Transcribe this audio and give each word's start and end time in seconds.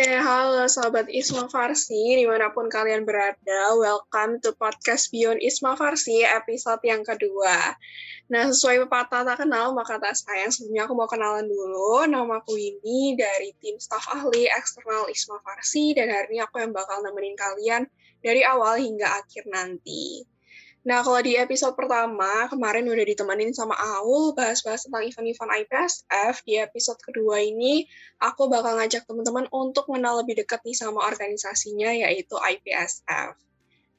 Oke, 0.00 0.16
halo 0.16 0.64
Sobat 0.64 1.12
Isma 1.12 1.44
Farsi, 1.52 2.16
di 2.16 2.24
mana 2.24 2.48
pun 2.56 2.72
kalian 2.72 3.04
berada, 3.04 3.76
welcome 3.76 4.40
to 4.40 4.56
podcast 4.56 5.12
Beyond 5.12 5.44
Isma 5.44 5.76
Farsi, 5.76 6.24
episode 6.24 6.80
yang 6.88 7.04
kedua. 7.04 7.76
Nah, 8.32 8.48
sesuai 8.48 8.88
pepatah 8.88 9.28
tak 9.28 9.44
kenal, 9.44 9.76
maka 9.76 10.00
tak 10.00 10.16
sayang. 10.16 10.48
Sebelumnya 10.48 10.88
aku 10.88 10.96
mau 10.96 11.04
kenalan 11.04 11.44
dulu, 11.44 12.08
nama 12.08 12.40
aku 12.40 12.56
ini 12.56 13.12
dari 13.12 13.52
tim 13.60 13.76
staf 13.76 14.08
ahli 14.08 14.48
eksternal 14.48 15.04
Isma 15.12 15.36
Farsi, 15.44 15.92
dan 15.92 16.08
hari 16.08 16.32
ini 16.32 16.48
aku 16.48 16.64
yang 16.64 16.72
bakal 16.72 17.04
nemenin 17.04 17.36
kalian 17.36 17.84
dari 18.24 18.40
awal 18.40 18.80
hingga 18.80 19.04
akhir 19.04 19.52
nanti. 19.52 20.24
Nah, 20.80 21.04
kalau 21.04 21.20
di 21.20 21.36
episode 21.36 21.76
pertama, 21.76 22.48
kemarin 22.48 22.88
udah 22.88 23.04
ditemenin 23.04 23.52
sama 23.52 23.76
Aul, 24.00 24.32
bahas-bahas 24.32 24.88
tentang 24.88 25.04
event-event 25.04 25.52
IPSF. 25.60 26.40
Di 26.48 26.56
episode 26.56 26.96
kedua 27.04 27.44
ini, 27.44 27.84
aku 28.16 28.48
bakal 28.48 28.80
ngajak 28.80 29.04
teman-teman 29.04 29.44
untuk 29.52 29.84
mengenal 29.92 30.24
lebih 30.24 30.40
dekat 30.40 30.64
nih 30.64 30.72
sama 30.72 31.04
organisasinya, 31.04 31.92
yaitu 31.92 32.32
IPSF. 32.32 33.36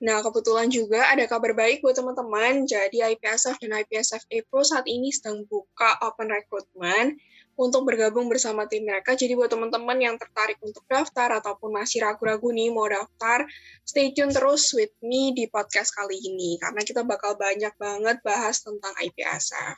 Nah, 0.01 0.25
kebetulan 0.25 0.73
juga 0.73 1.05
ada 1.05 1.21
kabar 1.29 1.53
baik 1.53 1.85
buat 1.85 1.93
teman-teman. 1.93 2.65
Jadi, 2.65 3.05
IPSF 3.05 3.61
dan 3.61 3.77
IPSF 3.85 4.25
April 4.33 4.63
saat 4.65 4.89
ini 4.89 5.13
sedang 5.13 5.45
buka 5.45 6.01
open 6.01 6.33
recruitment 6.33 7.21
untuk 7.61 7.85
bergabung 7.85 8.25
bersama 8.25 8.65
tim 8.65 8.89
mereka. 8.89 9.13
Jadi 9.13 9.37
buat 9.37 9.53
teman-teman 9.53 9.93
yang 10.01 10.15
tertarik 10.17 10.57
untuk 10.65 10.81
daftar 10.89 11.37
ataupun 11.37 11.69
masih 11.77 12.01
ragu-ragu 12.01 12.49
nih 12.49 12.73
mau 12.73 12.89
daftar, 12.89 13.45
stay 13.85 14.09
tune 14.17 14.33
terus 14.33 14.73
with 14.73 14.89
me 15.05 15.37
di 15.37 15.45
podcast 15.45 15.93
kali 15.93 16.17
ini 16.17 16.57
karena 16.57 16.81
kita 16.81 17.05
bakal 17.05 17.37
banyak 17.37 17.71
banget 17.77 18.17
bahas 18.25 18.65
tentang 18.65 18.97
IPSF. 18.97 19.77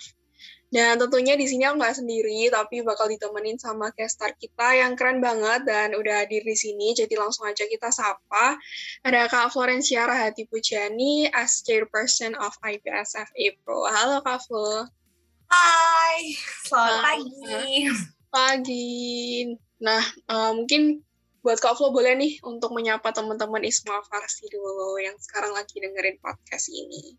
Dan 0.73 0.97
tentunya 0.97 1.38
di 1.38 1.45
sini 1.45 1.69
aku 1.69 1.77
nggak 1.77 2.02
sendiri, 2.02 2.49
tapi 2.49 2.81
bakal 2.81 3.05
ditemenin 3.05 3.61
sama 3.61 3.93
caster 3.93 4.33
kita 4.33 4.73
yang 4.73 4.97
keren 4.97 5.21
banget 5.21 5.69
dan 5.69 5.93
udah 5.93 6.25
hadir 6.25 6.41
di 6.41 6.58
sini. 6.58 6.97
Jadi 6.97 7.13
langsung 7.13 7.45
aja 7.45 7.69
kita 7.69 7.93
sapa. 7.93 8.58
Ada 9.05 9.30
Kak 9.30 9.53
Florencia 9.53 10.09
Rahati 10.09 10.49
Pujani 10.49 11.30
as 11.30 11.61
chairperson 11.61 12.33
of 12.41 12.58
IPSF 12.65 13.30
April. 13.38 13.86
Halo 13.86 14.25
Kak 14.25 14.41
Flo. 14.49 14.89
Hai, 15.53 16.33
selamat 16.65 16.97
pagi. 17.05 17.85
Pagi. 18.33 18.97
Nah, 19.85 20.01
uh, 20.25 20.51
mungkin 20.57 21.05
buat 21.45 21.61
Kak 21.61 21.77
Flo 21.77 21.93
boleh 21.93 22.17
nih 22.17 22.41
untuk 22.41 22.73
menyapa 22.73 23.13
teman-teman 23.13 23.61
Isma 23.61 24.01
Farsi 24.01 24.49
dulu 24.49 24.97
yang 24.97 25.13
sekarang 25.21 25.53
lagi 25.53 25.77
dengerin 25.77 26.17
podcast 26.17 26.73
ini. 26.73 27.13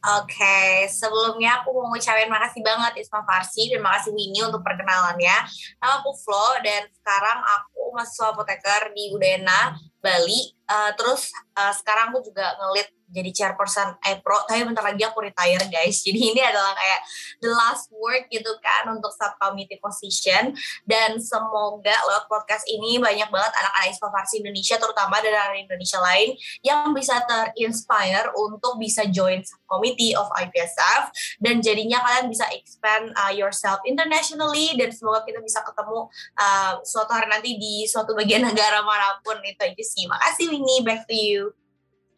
Oke, 0.00 0.36
okay. 0.36 0.92
sebelumnya 0.92 1.64
aku 1.64 1.72
mau 1.72 1.88
ngucapin 1.88 2.28
makasih 2.28 2.60
banget 2.60 3.00
Isma 3.00 3.24
Farsi 3.24 3.72
dan 3.72 3.80
makasih 3.80 4.12
Winnie 4.12 4.44
untuk 4.44 4.60
perkenalannya. 4.60 5.36
Nama 5.80 6.04
aku 6.04 6.12
Flo 6.20 6.60
dan 6.60 6.84
sekarang 7.00 7.40
aku 7.40 7.96
mahasiswa 7.96 8.36
apoteker 8.36 8.92
di 8.92 9.08
Udena, 9.16 9.72
Bali. 10.00 10.56
Uh, 10.70 10.92
terus 10.96 11.30
uh, 11.58 11.74
sekarang 11.74 12.14
aku 12.14 12.24
juga 12.24 12.56
ngelit 12.58 12.88
jadi 13.10 13.30
chairperson 13.34 13.98
Pro 14.22 14.38
tapi 14.46 14.62
bentar 14.62 14.86
lagi 14.86 15.02
aku 15.02 15.20
retire 15.20 15.66
guys. 15.66 16.00
Jadi 16.06 16.30
ini 16.32 16.40
adalah 16.40 16.72
kayak 16.78 17.00
the 17.42 17.50
last 17.50 17.90
work 17.90 18.30
gitu 18.30 18.48
kan 18.62 18.86
untuk 18.90 19.10
subcommittee 19.10 19.82
position. 19.82 20.54
Dan 20.86 21.18
semoga 21.18 21.94
lewat 22.06 22.30
podcast 22.30 22.64
ini 22.70 23.02
banyak 23.02 23.28
banget 23.28 23.52
anak-anak 23.52 23.98
Farsi 24.00 24.42
Indonesia 24.42 24.78
terutama 24.78 25.18
dari 25.18 25.34
anak 25.34 25.58
Indonesia 25.66 25.98
lain 26.00 26.34
yang 26.62 26.94
bisa 26.94 27.22
terinspire 27.26 28.30
untuk 28.38 28.78
bisa 28.78 29.06
join 29.10 29.42
subcommittee 29.42 30.14
of 30.14 30.30
IPSF 30.34 31.10
dan 31.42 31.62
jadinya 31.62 32.02
kalian 32.02 32.30
bisa 32.30 32.46
expand 32.54 33.10
uh, 33.18 33.34
yourself 33.34 33.82
internationally. 33.82 34.72
Dan 34.78 34.94
semoga 34.94 35.26
kita 35.26 35.42
bisa 35.42 35.60
ketemu 35.66 36.06
uh, 36.38 36.72
suatu 36.86 37.10
hari 37.10 37.26
nanti 37.26 37.58
di 37.58 37.84
suatu 37.90 38.14
bagian 38.14 38.46
negara 38.50 38.82
mana 38.86 39.18
pun. 39.26 39.38
Itu 39.42 39.66
aja 39.66 39.82
sih 39.90 40.06
makasih 40.06 40.46
Winnie 40.54 40.86
back 40.86 41.10
to 41.10 41.16
you 41.18 41.50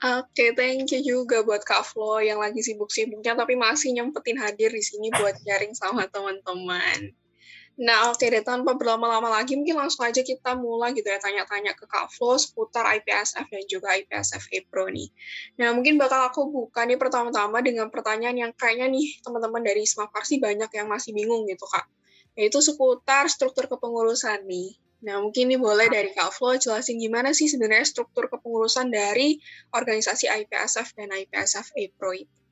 Oke, 0.02 0.34
okay, 0.34 0.50
thank 0.58 0.90
you 0.90 0.98
juga 0.98 1.46
buat 1.46 1.62
Kak 1.62 1.86
Flo 1.86 2.18
yang 2.18 2.42
lagi 2.42 2.58
sibuk-sibuknya 2.58 3.38
tapi 3.38 3.54
masih 3.54 3.94
nyempetin 3.94 4.34
hadir 4.34 4.74
di 4.74 4.82
sini 4.82 5.14
buat 5.14 5.38
sharing 5.46 5.78
sama 5.78 6.10
teman-teman. 6.10 7.14
Nah, 7.80 8.12
oke 8.12 8.20
okay 8.20 8.28
deh, 8.28 8.44
tanpa 8.44 8.76
berlama-lama 8.76 9.32
lagi, 9.32 9.56
mungkin 9.56 9.80
langsung 9.80 10.04
aja 10.04 10.20
kita 10.20 10.58
mulai 10.58 10.92
gitu 10.92 11.08
ya, 11.08 11.16
tanya-tanya 11.16 11.72
ke 11.72 11.88
Kak 11.88 12.12
Flo 12.12 12.36
seputar 12.36 12.84
IPSF 13.00 13.48
dan 13.48 13.64
juga 13.64 13.96
IPSF 13.96 14.44
Pro 14.68 14.92
nih. 14.92 15.08
Nah, 15.56 15.72
mungkin 15.72 15.96
bakal 15.96 16.28
aku 16.28 16.52
buka 16.52 16.84
nih 16.84 17.00
pertama-tama 17.00 17.64
dengan 17.64 17.88
pertanyaan 17.88 18.36
yang 18.36 18.52
kayaknya 18.52 18.92
nih 18.92 19.22
teman-teman 19.24 19.64
dari 19.64 19.88
Smart 19.88 20.12
Farsi 20.12 20.36
banyak 20.36 20.68
yang 20.68 20.90
masih 20.90 21.16
bingung 21.16 21.48
gitu, 21.48 21.64
Kak. 21.64 21.88
Yaitu 22.36 22.60
seputar 22.60 23.30
struktur 23.32 23.70
kepengurusan 23.70 24.44
nih. 24.44 24.76
Nah, 25.02 25.18
mungkin 25.18 25.50
ini 25.50 25.58
boleh 25.58 25.90
dari 25.90 26.14
Kak 26.14 26.30
Flo 26.30 26.54
jelasin 26.54 27.02
gimana 27.02 27.34
sih 27.34 27.50
sebenarnya 27.50 27.86
struktur 27.86 28.30
kepengurusan 28.30 28.86
dari 28.86 29.42
organisasi 29.74 30.30
IPSF 30.30 30.94
dan 30.94 31.10
IPSF 31.10 31.74
APRO 31.74 32.10
itu. 32.14 32.42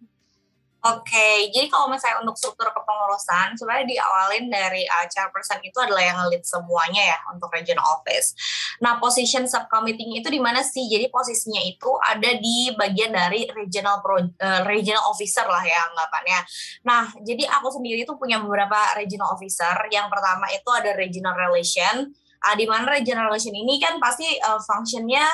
Oke, 0.81 1.53
jadi 1.53 1.69
kalau 1.69 1.93
misalnya 1.93 2.25
untuk 2.25 2.41
struktur 2.41 2.73
kepengurusan, 2.73 3.53
sebenarnya 3.53 4.01
diawalin 4.01 4.49
dari 4.49 4.89
uh, 4.89 5.05
chairperson 5.13 5.61
itu 5.61 5.77
adalah 5.77 6.01
yang 6.01 6.17
lead 6.33 6.41
semuanya 6.41 7.05
ya 7.05 7.19
untuk 7.29 7.53
regional 7.53 7.85
office. 8.01 8.33
Nah, 8.81 8.97
position 8.97 9.45
subcommittee 9.45 10.09
itu 10.09 10.33
di 10.33 10.41
mana 10.41 10.65
sih? 10.65 10.89
Jadi 10.89 11.13
posisinya 11.13 11.61
itu 11.61 11.93
ada 12.01 12.33
di 12.33 12.73
bagian 12.81 13.13
dari 13.13 13.45
regional 13.53 14.01
pro, 14.01 14.25
uh, 14.25 14.65
regional 14.65 15.05
officer 15.13 15.45
lah 15.45 15.61
ya 15.61 15.85
anggapannya. 15.93 16.41
Nah, 16.89 17.13
jadi 17.29 17.45
aku 17.61 17.77
sendiri 17.77 18.09
itu 18.09 18.17
punya 18.17 18.41
beberapa 18.41 18.97
regional 18.97 19.37
officer. 19.37 19.77
Yang 19.93 20.09
pertama 20.09 20.49
itu 20.49 20.71
ada 20.73 20.97
regional 20.97 21.37
relation, 21.37 22.09
uh, 22.45 22.55
di 22.57 22.65
mana 22.65 22.89
regional 22.89 23.29
relation 23.29 23.55
ini 23.55 23.77
kan 23.81 24.01
pasti 24.01 24.27
uh, 24.41 24.61
functionnya 24.61 25.25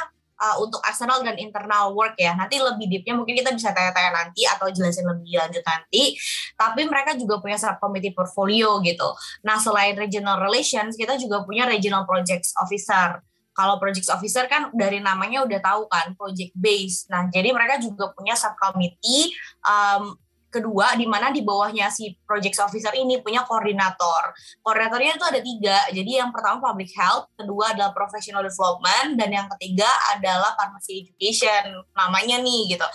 uh, 0.41 0.57
untuk 0.61 0.81
external 0.85 1.25
dan 1.25 1.37
internal 1.41 1.93
work 1.97 2.17
ya. 2.21 2.37
Nanti 2.37 2.61
lebih 2.61 2.87
deepnya 2.89 3.17
mungkin 3.17 3.37
kita 3.37 3.53
bisa 3.53 3.73
tanya-tanya 3.73 4.13
nanti 4.13 4.45
atau 4.45 4.69
jelasin 4.69 5.09
lebih 5.09 5.41
lanjut 5.41 5.65
nanti. 5.65 6.17
Tapi 6.57 6.83
mereka 6.89 7.17
juga 7.17 7.41
punya 7.41 7.57
subcommittee 7.57 8.13
portfolio 8.13 8.81
gitu. 8.85 9.09
Nah 9.45 9.57
selain 9.61 9.97
regional 9.97 10.41
relations, 10.41 10.95
kita 10.95 11.17
juga 11.17 11.43
punya 11.45 11.65
regional 11.69 12.05
projects 12.05 12.53
officer. 12.61 13.21
Kalau 13.57 13.81
project 13.81 14.13
officer 14.13 14.45
kan 14.53 14.69
dari 14.77 15.01
namanya 15.01 15.41
udah 15.49 15.61
tahu 15.65 15.89
kan 15.89 16.13
project 16.13 16.53
base. 16.53 17.09
Nah 17.09 17.33
jadi 17.33 17.57
mereka 17.57 17.81
juga 17.81 18.13
punya 18.13 18.37
subcommittee 18.37 19.33
um, 19.65 20.13
kedua 20.57 20.97
di 20.97 21.05
mana 21.05 21.29
di 21.29 21.45
bawahnya 21.45 21.93
si 21.93 22.17
project 22.25 22.57
officer 22.65 22.93
ini 22.97 23.21
punya 23.21 23.45
koordinator. 23.45 24.33
Koordinatornya 24.65 25.21
itu 25.21 25.25
ada 25.25 25.41
tiga. 25.41 25.79
Jadi 25.93 26.11
yang 26.17 26.33
pertama 26.33 26.59
public 26.61 26.91
health, 26.97 27.29
kedua 27.37 27.77
adalah 27.77 27.93
professional 27.93 28.41
development, 28.41 29.21
dan 29.21 29.29
yang 29.33 29.47
ketiga 29.57 29.89
adalah 30.17 30.57
pharmacy 30.57 31.05
education. 31.05 31.85
Namanya 31.93 32.41
nih 32.41 32.77
gitu. 32.77 32.87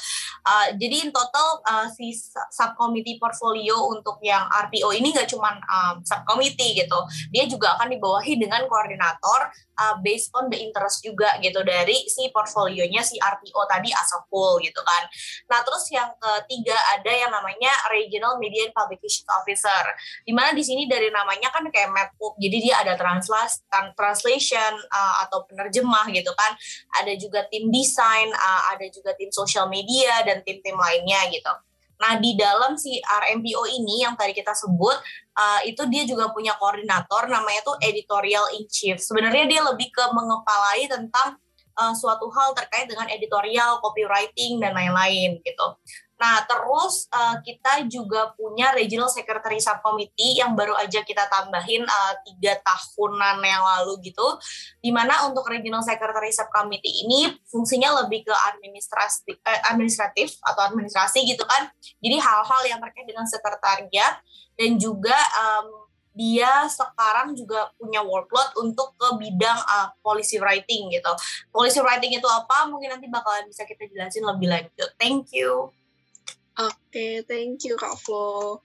Uh, 0.41 0.73
jadi 0.77 1.05
in 1.05 1.09
total 1.13 1.61
uh, 1.69 1.87
si 1.93 2.17
subcommittee 2.49 3.21
portfolio 3.21 3.93
untuk 3.93 4.17
yang 4.25 4.49
RPO 4.49 4.89
ini 4.97 5.13
nggak 5.13 5.29
cuma 5.29 5.53
um, 5.69 6.01
subcommittee 6.01 6.81
gitu. 6.81 6.99
Dia 7.29 7.45
juga 7.45 7.77
akan 7.77 7.93
dibawahi 7.93 8.41
dengan 8.41 8.65
koordinator 8.65 9.53
uh, 9.81 9.95
based 10.05 10.29
on 10.37 10.49
the 10.49 10.57
interest 10.57 11.01
juga 11.01 11.37
gitu 11.41 11.61
dari 11.65 12.05
si 12.05 12.29
portfolionya 12.29 13.01
si 13.01 13.17
RPO 13.17 13.61
tadi 13.69 13.89
as 13.89 14.09
a 14.13 14.19
whole 14.29 14.61
gitu 14.61 14.81
kan. 14.81 15.03
Nah 15.49 15.59
terus 15.65 15.89
yang 15.89 16.09
ketiga 16.17 16.77
ada 16.93 17.11
yang 17.11 17.31
namanya 17.33 17.50
Regional 17.91 18.37
Media 18.37 18.69
and 18.69 18.75
Publication 18.75 19.25
Officer. 19.33 19.83
Di 20.23 20.31
mana 20.31 20.53
di 20.53 20.63
sini 20.63 20.85
dari 20.85 21.09
namanya 21.09 21.49
kan 21.51 21.65
kayak 21.67 21.89
MedPub, 21.91 22.37
jadi 22.37 22.57
dia 22.61 22.75
ada 22.85 22.93
translas, 22.95 23.65
translation 23.97 24.77
uh, 24.91 25.25
atau 25.27 25.43
penerjemah 25.49 26.07
gitu 26.13 26.31
kan. 26.37 26.53
Ada 27.01 27.17
juga 27.17 27.47
tim 27.49 27.67
desain, 27.73 28.29
uh, 28.31 28.61
ada 28.71 28.85
juga 28.87 29.11
tim 29.17 29.33
social 29.33 29.67
media 29.67 30.23
dan 30.23 30.45
tim-tim 30.45 30.77
lainnya 30.77 31.27
gitu. 31.33 31.53
Nah, 32.01 32.17
di 32.17 32.33
dalam 32.33 32.81
si 32.81 32.97
RMPO 32.97 33.61
ini 33.77 34.01
yang 34.01 34.17
tadi 34.17 34.33
kita 34.33 34.57
sebut, 34.57 34.97
uh, 35.37 35.61
itu 35.69 35.85
dia 35.85 36.01
juga 36.09 36.33
punya 36.33 36.57
koordinator 36.57 37.29
namanya 37.29 37.61
tuh 37.61 37.77
editorial 37.77 38.49
in 38.57 38.65
chief. 38.65 38.97
Sebenarnya 38.97 39.45
dia 39.45 39.61
lebih 39.61 39.93
ke 39.93 40.01
mengepalai 40.09 40.89
tentang 40.89 41.37
uh, 41.77 41.93
suatu 41.93 42.25
hal 42.33 42.57
terkait 42.57 42.89
dengan 42.89 43.05
editorial, 43.05 43.77
copywriting 43.85 44.57
dan 44.57 44.73
lain-lain 44.73 45.39
gitu. 45.45 45.67
Nah, 46.21 46.45
terus 46.45 47.09
uh, 47.09 47.41
kita 47.41 47.81
juga 47.89 48.29
punya 48.37 48.69
Regional 48.77 49.09
Secretary 49.09 49.57
Subcommittee 49.57 50.37
yang 50.37 50.53
baru 50.53 50.77
aja 50.77 51.01
kita 51.01 51.25
tambahin 51.25 51.81
uh, 51.81 52.13
tiga 52.21 52.61
tahunan 52.61 53.41
yang 53.41 53.65
lalu 53.65 54.13
gitu. 54.13 54.37
Di 54.77 54.93
mana 54.93 55.25
untuk 55.25 55.49
Regional 55.49 55.81
Secretary 55.81 56.29
Subcommittee 56.29 57.09
ini 57.09 57.33
fungsinya 57.49 58.05
lebih 58.05 58.29
ke 58.29 58.35
administratif, 58.53 59.41
eh, 59.41 59.61
administratif 59.73 60.37
atau 60.45 60.69
administrasi 60.69 61.25
gitu 61.25 61.41
kan. 61.41 61.73
Jadi 61.97 62.21
hal-hal 62.21 62.61
yang 62.69 62.77
terkait 62.85 63.09
dengan 63.09 63.25
sekretariat 63.25 64.21
dan 64.53 64.77
juga 64.77 65.17
um, 65.41 65.89
dia 66.13 66.69
sekarang 66.69 67.33
juga 67.33 67.73
punya 67.81 68.05
workload 68.05 68.61
untuk 68.61 68.93
ke 68.93 69.09
bidang 69.17 69.57
uh, 69.57 69.89
policy 70.05 70.37
writing 70.37 70.93
gitu. 70.93 71.11
Policy 71.49 71.81
writing 71.81 72.13
itu 72.13 72.27
apa? 72.29 72.69
Mungkin 72.69 72.93
nanti 72.93 73.09
bakalan 73.09 73.49
bisa 73.49 73.65
kita 73.65 73.89
jelasin 73.89 74.21
lebih 74.21 74.53
lanjut. 74.53 74.89
Thank 75.01 75.33
you. 75.33 75.73
Oke, 76.59 76.75
okay, 76.91 77.13
thank 77.23 77.63
you 77.63 77.79
Kak 77.79 77.95
Flo 77.95 78.59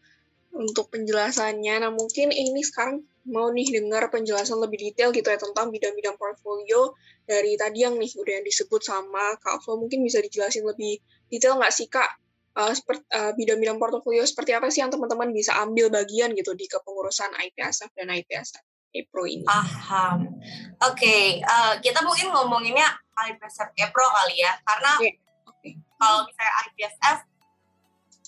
untuk 0.56 0.91
penjelasannya. 0.91 1.87
Nah, 1.87 1.93
mungkin 1.94 2.35
ini 2.35 2.65
sekarang 2.65 3.05
mau 3.27 3.50
nih 3.50 3.79
dengar 3.83 4.11
penjelasan 4.11 4.59
lebih 4.59 4.91
detail 4.91 5.11
gitu 5.11 5.27
ya 5.27 5.38
tentang 5.38 5.71
bidang-bidang 5.71 6.15
portfolio 6.15 6.94
dari 7.27 7.59
tadi 7.59 7.83
yang 7.83 7.99
nih 7.99 8.11
udah 8.15 8.33
yang 8.43 8.47
disebut 8.47 8.83
sama 8.83 9.38
Kak 9.38 9.62
Flo, 9.62 9.79
mungkin 9.79 10.03
bisa 10.03 10.23
dijelasin 10.23 10.67
lebih 10.67 10.99
detail 11.31 11.59
nggak 11.59 11.75
sih 11.75 11.87
Kak? 11.87 12.19
Uh, 12.56 12.73
seperti, 12.73 13.05
uh, 13.12 13.37
bidang-bidang 13.37 13.77
portfolio 13.77 14.25
seperti 14.25 14.56
apa 14.56 14.73
sih 14.73 14.81
yang 14.81 14.89
teman-teman 14.89 15.29
bisa 15.29 15.53
ambil 15.61 15.93
bagian 15.93 16.32
gitu 16.32 16.56
di 16.56 16.65
kepengurusan 16.65 17.29
IPSF 17.37 17.93
dan 17.93 18.09
IPSF 18.09 18.65
Pro 19.12 19.29
ini? 19.29 19.44
Paham. 19.44 20.41
Oke, 20.81 20.97
okay, 20.97 21.25
uh, 21.44 21.77
kita 21.85 22.00
mungkin 22.00 22.32
ngomonginnya 22.32 22.97
IPSF 23.12 23.77
Pro 23.93 24.09
kali 24.09 24.41
ya, 24.41 24.56
karena 24.65 24.93
yeah. 25.05 25.15
okay. 25.44 25.77
kalau 26.00 26.25
misalnya 26.25 26.55
IPSF 26.65 27.19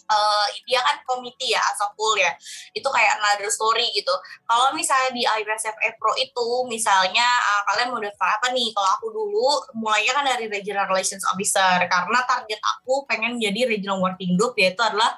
uh, 0.08 0.46
dia 0.64 0.80
kan 0.82 0.98
komite 1.04 1.46
ya 1.46 1.60
asal 1.72 1.92
full 1.94 2.16
ya. 2.18 2.32
Itu 2.72 2.88
kayak 2.88 3.20
another 3.20 3.48
story 3.52 3.88
gitu. 3.92 4.12
Kalau 4.48 4.72
misalnya 4.74 5.10
di 5.14 5.22
IPSF 5.24 5.76
Pro 6.00 6.12
itu 6.16 6.48
misalnya 6.66 7.24
uh, 7.24 7.62
kalian 7.72 7.94
mau 7.94 8.00
daftar 8.00 8.40
apa 8.40 8.48
nih? 8.50 8.72
Kalau 8.72 8.90
aku 8.98 9.06
dulu 9.12 9.48
mulainya 9.78 10.12
kan 10.16 10.24
dari 10.26 10.48
regional 10.48 10.88
relations 10.88 11.24
officer. 11.28 11.84
Karena 11.86 12.18
target 12.24 12.60
aku 12.60 13.04
pengen 13.04 13.38
jadi 13.38 13.68
regional 13.68 14.00
working 14.00 14.34
group 14.34 14.56
yaitu 14.56 14.80
adalah 14.80 15.14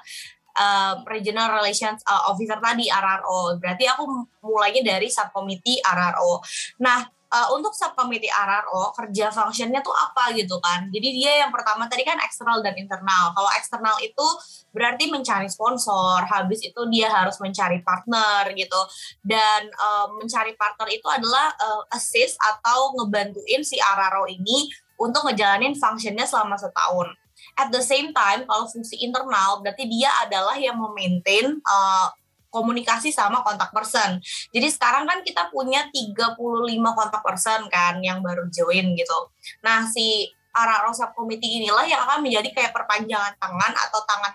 uh, 0.57 0.99
regional 1.07 1.55
relations 1.55 2.03
uh, 2.07 2.31
officer 2.31 2.59
tadi 2.59 2.91
RRO 2.91 3.55
berarti 3.59 3.87
aku 3.87 4.03
mulainya 4.43 4.95
dari 4.95 5.07
subcommittee 5.07 5.79
RRO 5.79 6.43
nah 6.83 7.05
uh, 7.31 7.47
untuk 7.55 7.71
subcommittee 7.71 8.29
RRO 8.29 8.91
kerja 8.93 9.31
functionnya 9.31 9.79
tuh 9.79 9.95
apa 9.95 10.35
gitu 10.35 10.59
kan. 10.59 10.91
Jadi 10.91 11.07
dia 11.15 11.47
yang 11.47 11.51
pertama 11.51 11.87
tadi 11.87 12.03
kan 12.03 12.19
eksternal 12.19 12.59
dan 12.59 12.75
internal. 12.75 13.31
Kalau 13.31 13.49
eksternal 13.55 13.95
itu 14.03 14.27
berarti 14.75 15.07
mencari 15.07 15.47
sponsor, 15.47 16.27
habis 16.27 16.61
itu 16.61 16.81
dia 16.91 17.07
harus 17.09 17.39
mencari 17.39 17.79
partner 17.81 18.51
gitu. 18.53 18.81
Dan 19.23 19.71
uh, 19.79 20.11
mencari 20.19 20.53
partner 20.59 20.87
itu 20.91 21.07
adalah 21.07 21.55
uh, 21.55 21.83
assist 21.95 22.35
atau 22.37 22.93
ngebantuin 22.99 23.63
si 23.63 23.79
RRO 23.79 24.27
ini 24.27 24.69
untuk 24.99 25.25
ngejalanin 25.25 25.73
functionnya 25.73 26.27
selama 26.27 26.59
setahun. 26.59 27.15
At 27.57 27.73
the 27.73 27.81
same 27.81 28.13
time, 28.13 28.45
kalau 28.45 28.69
fungsi 28.69 29.01
internal 29.01 29.59
berarti 29.65 29.89
dia 29.89 30.13
adalah 30.21 30.55
yang 30.61 30.77
memaintain 30.77 31.57
uh, 31.65 32.07
komunikasi 32.51 33.09
sama 33.09 33.41
kontak 33.41 33.71
person. 33.71 34.19
Jadi 34.51 34.67
sekarang 34.67 35.07
kan 35.07 35.23
kita 35.23 35.47
punya 35.49 35.87
35 35.89 36.35
kontak 36.93 37.21
person 37.23 37.65
kan 37.71 37.97
yang 38.03 38.19
baru 38.19 38.45
join 38.51 38.93
gitu. 38.93 39.19
Nah, 39.63 39.87
si 39.87 40.27
Araro 40.51 40.91
Subcommittee 40.91 41.63
inilah 41.63 41.87
yang 41.87 42.03
akan 42.03 42.27
menjadi 42.27 42.51
kayak 42.51 42.75
perpanjangan 42.75 43.39
tangan 43.39 43.73
atau 43.87 44.03
tangan 44.03 44.33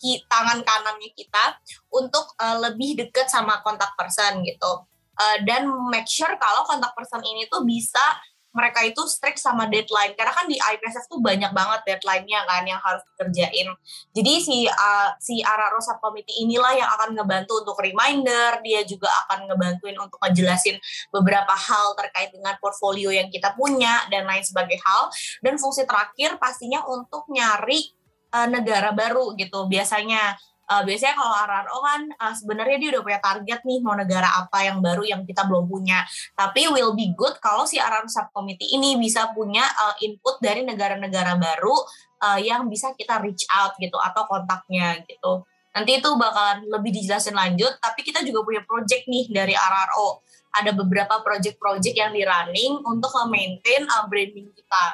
tangan 0.00 0.58
kanannya 0.62 1.10
kita 1.12 1.58
untuk 1.90 2.32
uh, 2.38 2.56
lebih 2.70 2.96
dekat 2.96 3.28
sama 3.28 3.60
kontak 3.60 3.92
person 3.98 4.40
gitu. 4.46 4.88
Uh, 5.18 5.36
dan 5.42 5.66
make 5.90 6.06
sure 6.06 6.30
kalau 6.38 6.62
kontak 6.62 6.94
person 6.94 7.18
ini 7.26 7.50
tuh 7.50 7.66
bisa 7.66 8.00
mereka 8.48 8.80
itu 8.82 9.04
strict 9.04 9.36
sama 9.36 9.68
deadline 9.68 10.16
karena 10.16 10.32
kan 10.32 10.48
di 10.48 10.56
IPSF 10.56 11.06
tuh 11.06 11.20
banyak 11.20 11.52
banget 11.52 11.80
deadline-nya 11.84 12.40
kan 12.48 12.64
yang 12.64 12.80
harus 12.80 13.04
dikerjain. 13.12 13.68
Jadi 14.16 14.32
si 14.40 14.58
uh, 14.64 15.10
si 15.20 15.44
Araro 15.44 15.78
Committee 16.00 16.42
inilah 16.42 16.72
yang 16.74 16.88
akan 16.96 17.14
ngebantu 17.14 17.60
untuk 17.60 17.76
reminder, 17.78 18.58
dia 18.64 18.82
juga 18.88 19.08
akan 19.28 19.52
ngebantuin 19.52 19.96
untuk 20.00 20.18
ngejelasin 20.24 20.80
beberapa 21.12 21.52
hal 21.52 21.92
terkait 21.94 22.32
dengan 22.32 22.56
portfolio 22.58 23.12
yang 23.12 23.28
kita 23.28 23.52
punya 23.52 24.08
dan 24.08 24.24
lain 24.24 24.42
sebagai 24.42 24.80
hal. 24.80 25.12
Dan 25.44 25.60
fungsi 25.60 25.84
terakhir 25.84 26.40
pastinya 26.40 26.82
untuk 26.88 27.28
nyari 27.28 27.92
uh, 28.32 28.48
negara 28.48 28.96
baru 28.96 29.36
gitu. 29.36 29.68
Biasanya 29.68 30.36
uh, 30.68 30.82
biasanya 30.84 31.16
kalau 31.16 31.34
RRO 31.48 31.78
kan 31.80 32.00
uh, 32.20 32.34
sebenarnya 32.36 32.76
dia 32.76 32.88
udah 32.96 33.02
punya 33.02 33.20
target 33.24 33.60
nih 33.64 33.78
mau 33.80 33.96
negara 33.96 34.28
apa 34.28 34.68
yang 34.68 34.78
baru 34.84 35.02
yang 35.02 35.24
kita 35.24 35.48
belum 35.48 35.66
punya. 35.66 36.04
Tapi 36.36 36.68
will 36.68 36.92
be 36.92 37.16
good 37.16 37.34
kalau 37.40 37.64
si 37.64 37.80
RRO 37.80 38.06
subcommittee 38.06 38.76
ini 38.76 39.00
bisa 39.00 39.32
punya 39.32 39.64
uh, 39.64 39.96
input 40.04 40.38
dari 40.44 40.62
negara-negara 40.62 41.40
baru 41.40 41.74
uh, 42.22 42.38
yang 42.38 42.68
bisa 42.68 42.92
kita 42.94 43.18
reach 43.24 43.48
out 43.50 43.74
gitu 43.80 43.96
atau 43.96 44.28
kontaknya 44.28 45.00
gitu. 45.08 45.42
Nanti 45.72 46.00
itu 46.00 46.10
bakalan 46.16 46.64
lebih 46.66 46.90
dijelasin 46.90 47.36
lanjut, 47.36 47.70
tapi 47.78 48.02
kita 48.02 48.24
juga 48.24 48.42
punya 48.42 48.64
project 48.64 49.04
nih 49.06 49.30
dari 49.30 49.54
RRO. 49.54 50.24
Ada 50.48 50.72
beberapa 50.72 51.20
project-project 51.20 51.92
yang 51.92 52.10
di 52.16 52.24
running 52.24 52.82
untuk 52.82 53.12
maintain 53.28 53.84
uh, 53.84 54.08
branding 54.08 54.48
kita 54.52 54.84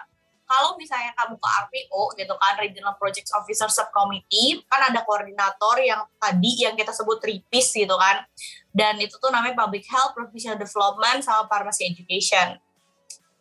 kalau 0.54 0.78
misalnya 0.78 1.10
kamu 1.18 1.34
ke 1.34 1.48
RPO 1.66 2.02
gitu 2.14 2.34
kan 2.38 2.54
Regional 2.54 2.94
Project 2.94 3.26
Officer 3.34 3.66
Subcommittee 3.66 4.62
kan 4.70 4.86
ada 4.86 5.02
koordinator 5.02 5.82
yang 5.82 6.06
tadi 6.22 6.62
yang 6.62 6.78
kita 6.78 6.94
sebut 6.94 7.18
tripis 7.18 7.74
gitu 7.74 7.98
kan. 7.98 8.22
Dan 8.70 9.02
itu 9.02 9.18
tuh 9.18 9.34
namanya 9.34 9.58
Public 9.66 9.82
Health, 9.90 10.14
Professional 10.14 10.54
Development 10.54 11.18
sama 11.26 11.50
Pharmacy 11.50 11.90
Education. 11.90 12.54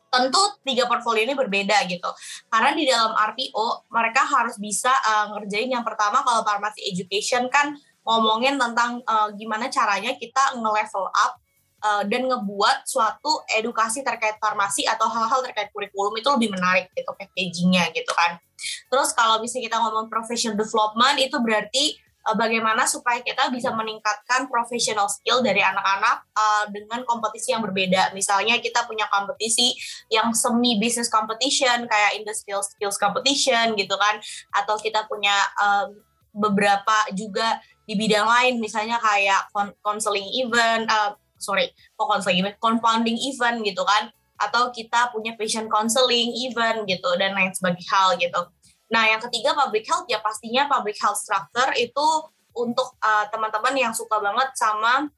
Tentu 0.10 0.42
tiga 0.66 0.90
portfolio 0.90 1.26
ini 1.26 1.38
berbeda 1.38 1.86
gitu. 1.86 2.10
Karena 2.50 2.74
di 2.74 2.90
dalam 2.90 3.14
RPO 3.14 3.90
mereka 3.94 4.26
harus 4.26 4.58
bisa 4.58 4.90
uh, 4.90 5.38
ngerjain 5.38 5.70
yang 5.70 5.86
pertama 5.86 6.22
kalau 6.26 6.42
pharmacy 6.46 6.86
education 6.86 7.50
kan 7.50 7.74
ngomongin 8.06 8.58
tentang 8.62 9.02
uh, 9.10 9.34
gimana 9.34 9.74
caranya 9.74 10.14
kita 10.14 10.54
nge-level 10.54 11.10
up 11.14 11.43
uh, 11.84 12.04
dan 12.08 12.26
ngebuat 12.26 12.88
suatu 12.88 13.44
edukasi 13.60 14.02
terkait 14.02 14.40
farmasi 14.40 14.88
atau 14.88 15.06
hal-hal 15.12 15.44
terkait 15.44 15.70
kurikulum 15.76 16.16
itu 16.16 16.30
lebih 16.32 16.50
menarik 16.56 16.90
gitu 16.96 17.12
packagingnya 17.14 17.92
gitu 17.92 18.10
kan. 18.16 18.40
Terus 18.88 19.12
kalau 19.12 19.44
misalnya 19.44 19.68
kita 19.68 19.78
ngomong 19.84 20.08
professional 20.08 20.56
development 20.56 21.20
itu 21.20 21.38
berarti 21.44 21.86
uh, 22.28 22.36
bagaimana 22.40 22.88
supaya 22.88 23.20
kita 23.20 23.52
bisa 23.52 23.76
meningkatkan 23.76 24.48
professional 24.48 25.12
skill 25.12 25.44
dari 25.44 25.60
anak-anak 25.60 26.24
uh, 26.32 26.66
dengan 26.72 27.04
kompetisi 27.04 27.52
yang 27.52 27.62
berbeda. 27.62 28.16
Misalnya 28.16 28.58
kita 28.64 28.88
punya 28.88 29.06
kompetisi 29.12 29.76
yang 30.08 30.32
semi 30.32 30.80
business 30.80 31.12
competition 31.12 31.86
kayak 31.86 32.12
industrial 32.16 32.64
skills 32.64 32.96
competition 32.96 33.76
gitu 33.76 33.96
kan, 34.00 34.18
atau 34.56 34.80
kita 34.80 35.04
punya 35.12 35.36
uh, 35.60 35.92
beberapa 36.34 37.14
juga 37.14 37.62
di 37.84 38.00
bidang 38.00 38.24
lain 38.26 38.54
misalnya 38.64 38.96
kayak 38.96 39.52
counseling 39.84 40.26
event, 40.40 40.88
uh, 40.88 41.12
sorry 41.44 41.68
kok 42.00 42.08
counseling 42.08 42.40
event 42.40 42.56
compounding 42.64 43.20
event 43.20 43.60
gitu 43.68 43.84
kan 43.84 44.08
atau 44.40 44.72
kita 44.72 45.12
punya 45.12 45.36
patient 45.36 45.68
counseling 45.68 46.32
event 46.48 46.88
gitu 46.88 47.10
dan 47.20 47.36
lain 47.36 47.52
sebagainya 47.52 47.88
hal 47.92 48.10
gitu 48.16 48.42
nah 48.88 49.04
yang 49.04 49.20
ketiga 49.20 49.52
public 49.52 49.84
health 49.84 50.08
ya 50.08 50.24
pastinya 50.24 50.66
public 50.72 50.96
health 50.96 51.20
structure 51.20 51.76
itu 51.76 52.08
untuk 52.54 52.96
uh, 53.02 53.26
teman-teman 53.34 53.74
yang 53.74 53.94
suka 53.94 54.22
banget 54.22 54.54
sama 54.54 55.10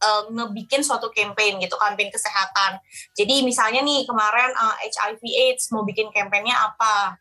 uh, 0.00 0.22
ngebikin 0.30 0.82
suatu 0.82 1.10
campaign 1.10 1.58
gitu, 1.58 1.74
campaign 1.74 2.10
kesehatan. 2.14 2.78
Jadi 3.14 3.42
misalnya 3.42 3.82
nih 3.82 4.06
kemarin 4.06 4.50
uh, 4.54 4.76
HIV 4.78 5.22
AIDS 5.22 5.74
mau 5.74 5.82
bikin 5.82 6.14
campaignnya 6.14 6.54
apa? 6.54 7.18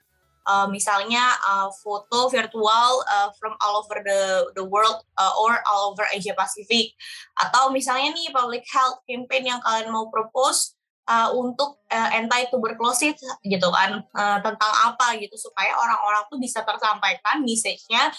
Uh, 0.47 0.67
misalnya 0.67 1.23
uh, 1.43 1.69
foto 1.83 2.27
virtual 2.31 3.03
uh, 3.07 3.29
from 3.39 3.55
all 3.63 3.83
over 3.83 3.99
the 4.03 4.21
the 4.55 4.65
world 4.65 5.03
uh, 5.19 5.33
or 5.39 5.59
all 5.67 5.91
over 5.91 6.05
Asia 6.11 6.35
Pacific 6.35 6.95
atau 7.39 7.71
misalnya 7.71 8.11
nih 8.15 8.31
public 8.31 8.63
health 8.69 9.01
campaign 9.07 9.49
yang 9.55 9.59
kalian 9.63 9.91
mau 9.91 10.07
propose 10.11 10.75
uh, 11.07 11.31
untuk 11.35 11.79
uh, 11.91 12.09
anti 12.15 12.47
tuberculosis 12.51 13.19
gitu 13.43 13.67
kan 13.71 14.03
uh, 14.15 14.39
tentang 14.39 14.73
apa 14.91 15.19
gitu 15.19 15.35
supaya 15.35 15.75
orang-orang 15.75 16.23
tuh 16.31 16.39
bisa 16.39 16.63
tersampaikan 16.63 17.43
message-nya 17.43 18.11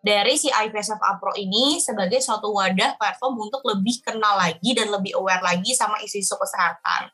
dari 0.00 0.32
si 0.40 0.48
IPSF 0.48 0.96
Apro 0.96 1.36
ini 1.36 1.76
sebagai 1.76 2.24
suatu 2.24 2.48
wadah 2.56 2.96
platform 2.96 3.36
untuk 3.36 3.60
lebih 3.68 4.00
kenal 4.00 4.40
lagi 4.40 4.72
dan 4.72 4.88
lebih 4.88 5.12
aware 5.20 5.44
lagi 5.44 5.76
sama 5.76 6.00
isu-isu 6.00 6.40
kesehatan. 6.40 7.12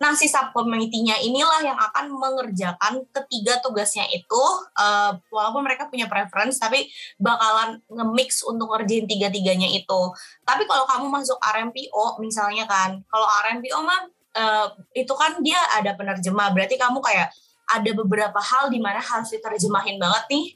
Nah, 0.00 0.16
si 0.16 0.26
subcommittee-nya 0.30 1.20
inilah 1.20 1.60
yang 1.60 1.78
akan 1.78 2.08
mengerjakan 2.14 3.04
ketiga 3.12 3.60
tugasnya 3.60 4.08
itu, 4.08 4.42
uh, 4.78 5.12
walaupun 5.28 5.64
mereka 5.64 5.88
punya 5.92 6.08
preference, 6.08 6.56
tapi 6.56 6.88
bakalan 7.20 7.82
nge-mix 7.88 8.40
untuk 8.46 8.72
ngerjain 8.72 9.04
tiga-tiganya 9.04 9.68
itu. 9.68 10.00
Tapi 10.44 10.64
kalau 10.64 10.88
kamu 10.88 11.06
masuk 11.12 11.36
RMPO, 11.42 12.20
misalnya 12.22 12.64
kan, 12.64 13.04
kalau 13.12 13.28
RMPO 13.28 13.78
mah 13.84 14.00
uh, 14.38 14.66
itu 14.96 15.12
kan 15.12 15.40
dia 15.44 15.60
ada 15.76 15.92
penerjemah, 15.98 16.52
berarti 16.56 16.80
kamu 16.80 17.04
kayak 17.04 17.28
ada 17.68 17.90
beberapa 17.92 18.40
hal 18.40 18.72
di 18.72 18.80
mana 18.80 19.04
harus 19.04 19.28
diterjemahin 19.28 20.00
banget 20.00 20.24
nih, 20.32 20.46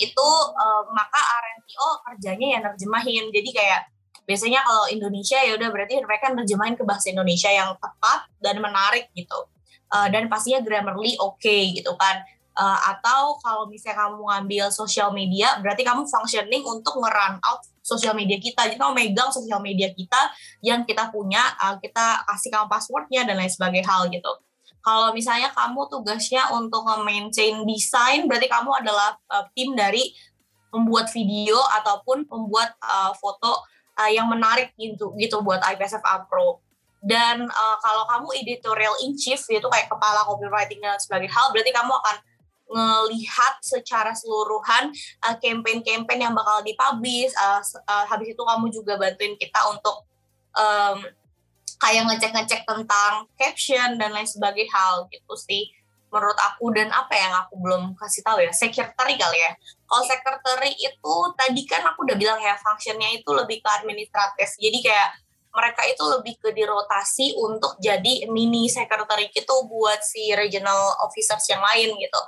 itu 0.00 0.28
uh, 0.56 0.82
maka 0.92 1.20
RMPO 1.20 1.88
kerjanya 2.08 2.46
ya 2.56 2.58
nerjemahin. 2.64 3.28
Jadi 3.32 3.50
kayak 3.52 3.88
biasanya 4.30 4.62
kalau 4.62 4.86
Indonesia 4.86 5.42
ya 5.42 5.58
udah 5.58 5.74
berarti 5.74 5.98
mereka 5.98 6.30
nerjemahin 6.30 6.78
ke 6.78 6.86
bahasa 6.86 7.10
Indonesia 7.10 7.50
yang 7.50 7.74
tepat 7.82 8.30
dan 8.38 8.62
menarik 8.62 9.10
gitu. 9.18 9.50
Uh, 9.90 10.06
dan 10.06 10.30
pastinya 10.30 10.62
grammarly 10.62 11.18
oke 11.18 11.42
okay, 11.42 11.74
gitu 11.74 11.90
kan. 11.98 12.22
Uh, 12.54 12.78
atau 12.94 13.42
kalau 13.42 13.66
misalnya 13.66 14.06
kamu 14.06 14.22
ngambil 14.22 14.64
sosial 14.70 15.10
media 15.10 15.58
berarti 15.58 15.82
kamu 15.82 16.06
functioning 16.06 16.62
untuk 16.62 17.02
nge-run 17.02 17.42
out 17.42 17.66
sosial 17.82 18.14
media 18.14 18.38
kita. 18.38 18.70
Jadi 18.70 18.78
kamu 18.78 18.94
megang 18.94 19.34
sosial 19.34 19.58
media 19.58 19.90
kita 19.90 20.30
yang 20.62 20.86
kita 20.86 21.10
punya 21.10 21.42
uh, 21.58 21.74
kita 21.82 22.22
kasih 22.30 22.54
kamu 22.54 22.70
passwordnya 22.70 23.26
dan 23.26 23.34
lain 23.34 23.50
sebagainya 23.50 23.90
hal 23.90 24.06
gitu. 24.14 24.30
Kalau 24.80 25.12
misalnya 25.12 25.50
kamu 25.52 25.90
tugasnya 25.90 26.54
untuk 26.54 26.86
nge-maintain 26.86 27.66
desain 27.66 28.24
berarti 28.30 28.46
kamu 28.46 28.70
adalah 28.78 29.18
uh, 29.26 29.44
tim 29.58 29.74
dari 29.74 30.14
membuat 30.70 31.10
video 31.10 31.58
ataupun 31.82 32.24
membuat 32.30 32.78
uh, 32.80 33.10
foto 33.18 33.66
uh, 34.00 34.10
yang 34.10 34.26
menarik 34.32 34.72
gitu 34.80 35.12
gitu 35.20 35.44
buat 35.44 35.60
IPSF 35.60 36.02
Pro. 36.26 36.64
Dan 37.00 37.48
uh, 37.48 37.76
kalau 37.80 38.04
kamu 38.08 38.28
editorial 38.44 38.92
in 39.04 39.16
chief 39.16 39.40
itu 39.48 39.64
kayak 39.68 39.88
kepala 39.88 40.24
copywriting 40.24 40.80
dan 40.84 41.00
sebagainya 41.00 41.32
hal 41.32 41.48
berarti 41.52 41.72
kamu 41.72 41.92
akan 41.92 42.16
ngelihat 42.70 43.54
secara 43.64 44.14
seluruhan 44.14 44.94
uh, 45.26 45.36
campaign-campaign 45.40 46.20
yang 46.22 46.34
bakal 46.36 46.62
dipublish 46.62 47.32
uh, 47.34 47.58
uh, 47.88 48.04
habis 48.06 48.36
itu 48.36 48.42
kamu 48.44 48.70
juga 48.70 48.94
bantuin 48.94 49.34
kita 49.40 49.58
untuk 49.74 50.06
um, 50.54 51.02
kayak 51.80 52.04
ngecek-ngecek 52.06 52.62
tentang 52.68 53.26
caption 53.34 53.96
dan 53.96 54.12
lain 54.12 54.28
sebagainya 54.28 54.70
hal 54.70 55.08
gitu 55.08 55.34
sih 55.34 55.72
menurut 56.10 56.38
aku 56.38 56.74
dan 56.74 56.90
apa 56.90 57.14
yang 57.14 57.32
aku 57.46 57.54
belum 57.58 57.94
kasih 57.94 58.22
tahu 58.26 58.42
ya 58.42 58.50
secretary 58.50 59.14
kali 59.14 59.38
ya 59.38 59.52
kalau 59.86 60.04
secretary 60.04 60.74
itu 60.74 61.14
tadi 61.38 61.62
kan 61.66 61.82
aku 61.86 62.06
udah 62.06 62.16
bilang 62.18 62.38
ya 62.42 62.58
functionnya 62.58 63.14
itu 63.14 63.30
lebih 63.30 63.62
ke 63.62 63.68
administratif 63.70 64.58
jadi 64.58 64.78
kayak 64.82 65.08
mereka 65.50 65.82
itu 65.86 66.02
lebih 66.06 66.34
ke 66.38 66.54
dirotasi 66.54 67.34
untuk 67.34 67.74
jadi 67.82 68.30
mini 68.30 68.70
secretary 68.70 69.26
gitu 69.34 69.66
buat 69.66 69.98
si 70.02 70.30
regional 70.30 70.94
officers 71.02 71.42
yang 71.50 71.58
lain 71.58 71.90
gitu. 71.98 72.20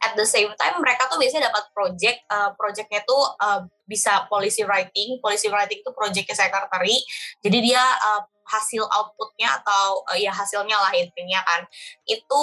At 0.00 0.16
the 0.16 0.24
same 0.24 0.48
time 0.56 0.80
mereka 0.80 1.04
tuh 1.12 1.20
biasanya 1.20 1.52
dapat 1.52 1.68
project, 1.76 2.24
uh, 2.32 2.56
projectnya 2.56 3.04
tuh 3.04 3.20
uh, 3.36 3.68
bisa 3.84 4.24
policy 4.32 4.64
writing, 4.64 5.20
policy 5.20 5.52
writing 5.52 5.84
itu 5.84 5.92
projectnya 5.92 6.32
secretary. 6.32 6.96
Jadi 7.44 7.58
dia 7.60 7.84
uh, 7.84 8.24
hasil 8.48 8.82
outputnya 8.82 9.60
atau 9.60 10.02
uh, 10.08 10.18
ya 10.18 10.32
hasilnya 10.32 10.74
lah 10.74 10.90
intinya 10.96 11.44
kan 11.46 11.68
itu 12.08 12.42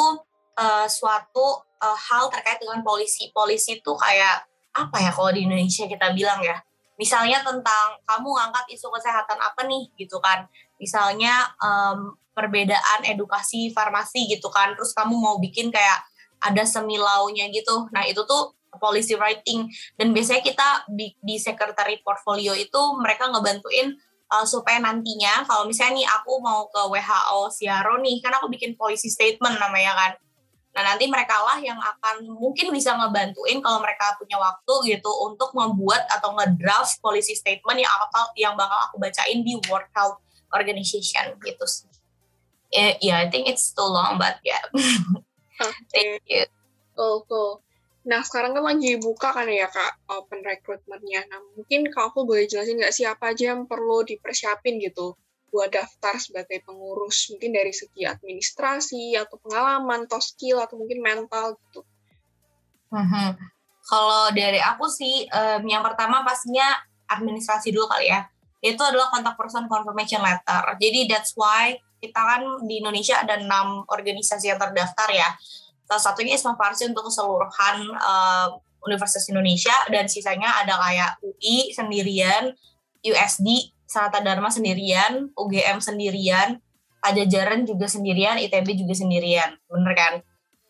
uh, 0.58 0.88
suatu 0.90 1.64
uh, 1.80 1.98
hal 1.98 2.28
terkait 2.34 2.60
dengan 2.60 2.82
polisi. 2.82 3.30
Polisi 3.32 3.80
itu 3.80 3.94
kayak 3.96 4.50
apa 4.78 4.98
ya 5.02 5.10
kalau 5.14 5.32
di 5.32 5.46
Indonesia 5.46 5.86
kita 5.86 6.12
bilang 6.12 6.42
ya? 6.42 6.58
Misalnya 6.98 7.46
tentang 7.46 8.02
kamu 8.10 8.30
ngangkat 8.34 8.66
isu 8.74 8.90
kesehatan 8.90 9.38
apa 9.38 9.62
nih? 9.70 9.94
gitu 9.96 10.18
kan. 10.18 10.50
Misalnya 10.82 11.46
um, 11.62 12.18
perbedaan 12.34 13.06
edukasi 13.06 13.70
farmasi 13.70 14.26
gitu 14.34 14.50
kan. 14.50 14.74
Terus 14.74 14.98
kamu 14.98 15.14
mau 15.14 15.38
bikin 15.38 15.70
kayak 15.70 16.02
ada 16.42 16.66
semilaunya 16.66 17.50
gitu. 17.54 17.86
Nah 17.94 18.06
itu 18.10 18.26
tuh 18.26 18.58
policy 18.82 19.18
writing. 19.18 19.70
Dan 19.98 20.14
biasanya 20.14 20.42
kita 20.42 20.68
di, 20.90 21.14
di 21.22 21.38
secretary 21.42 22.02
portfolio 22.02 22.54
itu 22.54 22.82
mereka 22.98 23.30
ngebantuin 23.30 23.94
uh, 24.34 24.46
supaya 24.46 24.78
nantinya 24.82 25.46
kalau 25.48 25.66
misalnya 25.66 26.04
nih 26.04 26.08
aku 26.08 26.34
mau 26.44 26.68
ke 26.70 26.82
WHO 26.82 27.40
Siaro 27.54 27.98
nih 28.02 28.20
kan 28.22 28.36
aku 28.38 28.52
bikin 28.52 28.76
policy 28.76 29.10
statement 29.10 29.58
namanya 29.58 29.94
kan 29.96 30.12
Nah 30.78 30.94
nanti 30.94 31.10
mereka 31.10 31.42
lah 31.42 31.58
yang 31.58 31.82
akan 31.82 32.38
mungkin 32.38 32.70
bisa 32.70 32.94
ngebantuin 32.94 33.58
kalau 33.66 33.82
mereka 33.82 34.14
punya 34.22 34.38
waktu 34.38 34.94
gitu 34.94 35.10
untuk 35.26 35.50
membuat 35.58 36.06
atau 36.14 36.38
ngedraft 36.38 37.02
policy 37.02 37.34
statement 37.34 37.82
yang 37.82 37.90
bakal 37.90 38.30
yang 38.38 38.54
bakal 38.54 38.78
aku 38.86 39.02
bacain 39.02 39.42
di 39.42 39.58
World 39.66 39.90
Health 39.98 40.22
Organization 40.54 41.34
gitu 41.42 41.66
sih. 41.66 41.90
Yeah, 42.70 42.94
yeah, 43.02 43.18
I 43.26 43.34
think 43.34 43.50
it's 43.50 43.74
too 43.74 43.90
long, 43.90 44.22
but 44.22 44.38
yeah. 44.46 44.62
Okay. 45.58 45.74
Thank 45.90 46.22
you. 46.30 46.46
Cool, 46.94 47.26
cool. 47.26 47.66
Nah, 48.06 48.22
sekarang 48.22 48.54
kan 48.54 48.62
lagi 48.62 49.02
buka 49.02 49.34
kan 49.34 49.50
ya, 49.50 49.66
Kak, 49.66 50.06
open 50.14 50.46
recruitment-nya. 50.46 51.26
Nah, 51.32 51.42
mungkin 51.56 51.90
Kak 51.90 52.14
aku 52.14 52.28
boleh 52.28 52.46
jelasin 52.46 52.78
nggak 52.78 52.94
siapa 52.94 53.34
aja 53.34 53.56
yang 53.56 53.66
perlu 53.66 54.06
dipersiapin 54.06 54.78
gitu 54.78 55.18
buat 55.48 55.72
daftar 55.72 56.20
sebagai 56.20 56.60
pengurus 56.68 57.32
mungkin 57.32 57.56
dari 57.56 57.72
segi 57.72 58.04
administrasi 58.04 59.16
atau 59.16 59.40
pengalaman 59.40 60.06
atau 60.06 60.20
skill 60.20 60.60
atau 60.60 60.76
mungkin 60.76 61.00
mental 61.00 61.56
gitu. 61.56 61.82
Mm-hmm. 62.92 63.28
Kalau 63.88 64.24
dari 64.36 64.60
aku 64.60 64.92
sih 64.92 65.28
um, 65.32 65.64
yang 65.64 65.80
pertama 65.84 66.24
pastinya 66.28 66.76
administrasi 67.08 67.72
dulu 67.72 67.88
kali 67.88 68.12
ya. 68.12 68.28
Itu 68.60 68.84
adalah 68.84 69.08
kontak 69.08 69.40
person 69.40 69.72
confirmation 69.72 70.20
letter. 70.20 70.76
Jadi 70.76 71.08
that's 71.08 71.32
why 71.40 71.80
kita 72.04 72.20
kan 72.20 72.44
di 72.68 72.84
Indonesia 72.84 73.18
ada 73.24 73.40
enam 73.40 73.88
organisasi 73.88 74.52
yang 74.52 74.60
terdaftar 74.60 75.08
ya. 75.14 75.30
Salah 75.88 76.04
satunya 76.04 76.36
Isma 76.36 76.60
Farsi 76.60 76.92
untuk 76.92 77.08
keseluruhan 77.08 77.96
uh, 77.96 78.48
Universitas 78.84 79.24
Indonesia 79.32 79.74
dan 79.88 80.12
sisanya 80.12 80.64
ada 80.64 80.76
kayak 80.84 81.12
UI 81.24 81.72
sendirian, 81.72 82.52
USD 83.08 83.77
Sanata 83.88 84.20
Dharma 84.20 84.52
sendirian, 84.52 85.32
UGM 85.34 85.80
sendirian, 85.80 86.60
Pajajaran 86.98 87.64
juga 87.64 87.88
sendirian, 87.88 88.36
ITB 88.42 88.84
juga 88.84 88.92
sendirian, 88.98 89.56
bener 89.70 89.94
kan? 89.96 90.14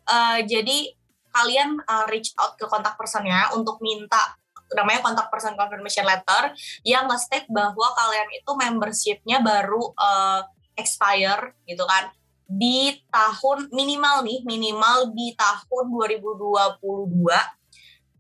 Uh, 0.06 0.40
jadi 0.46 0.94
kalian 1.34 1.82
uh, 1.82 2.06
reach 2.12 2.36
out 2.38 2.54
ke 2.60 2.68
kontak 2.70 2.94
personnya 2.94 3.50
untuk 3.58 3.82
minta 3.82 4.38
namanya 4.76 5.00
kontak 5.00 5.32
person 5.32 5.56
confirmation 5.56 6.04
letter 6.04 6.52
yang 6.84 7.08
nge-state 7.08 7.48
bahwa 7.48 7.88
kalian 7.96 8.30
itu 8.36 8.52
membershipnya 8.54 9.40
baru 9.40 9.96
uh, 9.96 10.44
expire 10.76 11.56
gitu 11.64 11.88
kan. 11.88 12.12
Di 12.48 13.00
tahun 13.08 13.72
minimal 13.72 14.28
nih 14.28 14.44
minimal 14.44 15.16
di 15.16 15.32
tahun 15.36 15.86
2022 15.90 16.84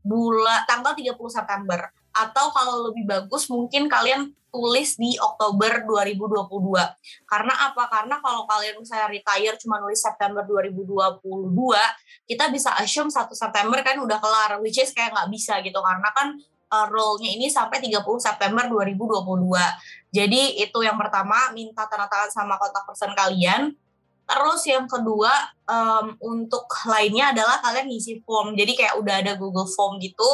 bulan 0.07 0.59
tanggal 0.63 0.95
30 0.95 1.15
September 1.27 1.91
atau 2.17 2.49
kalau 2.49 2.89
lebih 2.89 3.05
bagus 3.05 3.45
mungkin 3.47 3.85
kalian 3.85 4.33
tulis 4.49 4.97
di 4.97 5.13
Oktober 5.21 5.85
2022. 5.85 6.49
Karena 7.29 7.53
apa? 7.69 7.83
Karena 7.91 8.17
kalau 8.23 8.47
kalian 8.49 8.81
misalnya 8.81 9.11
retire 9.11 9.59
cuma 9.61 9.77
nulis 9.77 10.01
September 10.01 10.41
2022, 10.41 11.21
kita 12.25 12.45
bisa 12.49 12.73
assume 12.79 13.11
1 13.13 13.29
September 13.37 13.79
kan 13.85 14.01
udah 14.01 14.17
kelar, 14.17 14.51
which 14.63 14.81
is 14.81 14.89
kayak 14.95 15.13
nggak 15.13 15.29
bisa 15.29 15.61
gitu. 15.61 15.77
Karena 15.77 16.09
kan 16.15 16.27
uh, 16.73 16.87
role-nya 16.89 17.29
ini 17.37 17.51
sampai 17.51 17.83
30 17.83 18.01
September 18.17 18.65
2022. 18.65 20.15
Jadi 20.15 20.63
itu 20.63 20.79
yang 20.81 20.97
pertama, 20.97 21.51
minta 21.53 21.85
tanda 21.85 22.07
tangan 22.09 22.31
sama 22.31 22.55
kontak 22.57 22.83
person 22.87 23.11
kalian 23.13 23.75
Terus 24.27 24.61
yang 24.67 24.91
kedua 24.91 25.31
um, 25.63 26.19
untuk 26.19 26.67
lainnya 26.83 27.31
adalah 27.31 27.63
kalian 27.63 27.87
ngisi 27.87 28.19
form. 28.27 28.59
Jadi 28.59 28.75
kayak 28.75 28.99
udah 28.99 29.23
ada 29.23 29.39
Google 29.39 29.71
Form 29.71 30.03
gitu, 30.03 30.27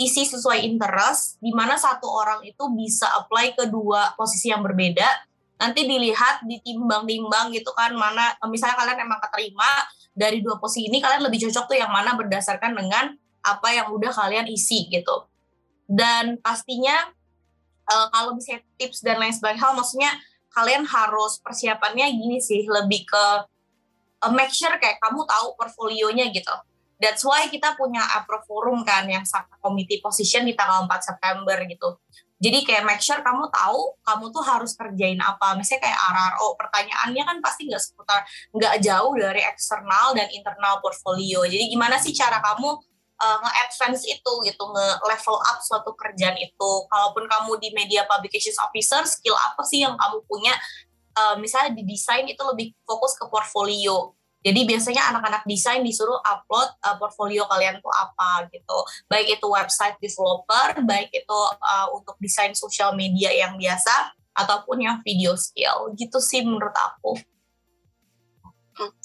isi 0.00 0.24
sesuai 0.24 0.64
interest, 0.64 1.36
di 1.44 1.52
mana 1.52 1.76
satu 1.76 2.08
orang 2.08 2.40
itu 2.48 2.64
bisa 2.72 3.04
apply 3.20 3.52
ke 3.52 3.68
dua 3.68 4.16
posisi 4.16 4.48
yang 4.48 4.64
berbeda. 4.64 5.28
Nanti 5.60 5.84
dilihat, 5.84 6.40
ditimbang-timbang 6.48 7.52
gitu 7.52 7.68
kan, 7.76 7.92
mana 7.92 8.32
misalnya 8.48 8.80
kalian 8.80 9.04
emang 9.04 9.20
keterima 9.20 9.70
dari 10.16 10.40
dua 10.40 10.56
posisi 10.56 10.88
ini, 10.88 11.04
kalian 11.04 11.20
lebih 11.28 11.44
cocok 11.44 11.64
tuh 11.68 11.76
yang 11.76 11.92
mana 11.92 12.16
berdasarkan 12.16 12.72
dengan 12.72 13.12
apa 13.44 13.68
yang 13.76 13.92
udah 13.92 14.08
kalian 14.08 14.48
isi 14.48 14.88
gitu. 14.88 15.28
Dan 15.84 16.40
pastinya 16.40 17.12
uh, 17.92 18.08
kalau 18.08 18.32
bisa 18.32 18.56
tips 18.80 19.04
dan 19.04 19.20
lain 19.20 19.36
sebagainya, 19.36 19.76
maksudnya 19.76 20.10
kalian 20.54 20.86
harus 20.86 21.42
persiapannya 21.42 22.06
gini 22.14 22.38
sih 22.38 22.62
lebih 22.64 23.04
ke 23.04 23.24
uh, 24.22 24.32
make 24.32 24.54
sure 24.54 24.72
kayak 24.78 25.02
kamu 25.02 25.26
tahu 25.26 25.58
portfolionya 25.58 26.30
gitu. 26.30 26.54
That's 27.02 27.26
why 27.26 27.50
kita 27.50 27.74
punya 27.74 28.00
Apro 28.00 28.40
Forum 28.46 28.86
kan 28.86 29.04
yang 29.10 29.26
committee 29.60 29.98
position 29.98 30.46
di 30.46 30.54
tanggal 30.54 30.86
4 30.86 30.94
September 31.02 31.58
gitu. 31.66 31.98
Jadi 32.38 32.66
kayak 32.66 32.84
make 32.86 33.02
sure 33.02 33.18
kamu 33.18 33.50
tahu 33.50 33.98
kamu 34.04 34.24
tuh 34.30 34.44
harus 34.46 34.72
kerjain 34.78 35.18
apa. 35.18 35.58
Misalnya 35.58 35.90
kayak 35.90 35.98
RRO, 35.98 36.48
pertanyaannya 36.60 37.22
kan 37.26 37.36
pasti 37.42 37.66
nggak 37.66 37.82
seputar, 37.82 38.20
nggak 38.54 38.74
jauh 38.84 39.12
dari 39.16 39.42
eksternal 39.42 40.14
dan 40.14 40.28
internal 40.30 40.78
portfolio. 40.78 41.42
Jadi 41.48 41.72
gimana 41.72 41.98
sih 41.98 42.14
cara 42.14 42.38
kamu 42.44 42.78
uh, 43.20 43.38
nge-advance 43.42 44.02
itu 44.06 44.32
gitu, 44.46 44.64
nge-level 44.64 45.36
up 45.38 45.58
suatu 45.62 45.92
kerjaan 45.94 46.38
itu. 46.38 46.70
Kalaupun 46.90 47.24
kamu 47.28 47.50
di 47.62 47.68
media 47.74 48.08
publications 48.08 48.58
officer, 48.58 49.04
skill 49.06 49.36
apa 49.36 49.62
sih 49.66 49.82
yang 49.82 49.94
kamu 49.94 50.22
punya? 50.26 50.54
Uh, 51.14 51.38
misalnya 51.38 51.78
di 51.78 51.86
desain 51.86 52.26
itu 52.26 52.42
lebih 52.42 52.74
fokus 52.82 53.14
ke 53.14 53.26
portfolio. 53.30 54.14
Jadi 54.44 54.66
biasanya 54.68 55.08
anak-anak 55.14 55.48
desain 55.48 55.80
disuruh 55.80 56.20
upload 56.20 56.68
uh, 56.84 57.00
portfolio 57.00 57.48
kalian 57.48 57.80
tuh 57.80 57.88
apa 57.94 58.44
gitu. 58.52 58.78
Baik 59.08 59.40
itu 59.40 59.46
website 59.48 59.96
developer, 60.02 60.84
baik 60.84 61.08
itu 61.14 61.40
uh, 61.64 61.88
untuk 61.96 62.18
desain 62.20 62.52
sosial 62.52 62.92
media 62.92 63.32
yang 63.32 63.56
biasa, 63.56 64.12
ataupun 64.34 64.82
yang 64.82 64.96
video 65.00 65.38
skill. 65.38 65.94
Gitu 65.94 66.18
sih 66.20 66.42
menurut 66.42 66.74
aku. 66.74 67.16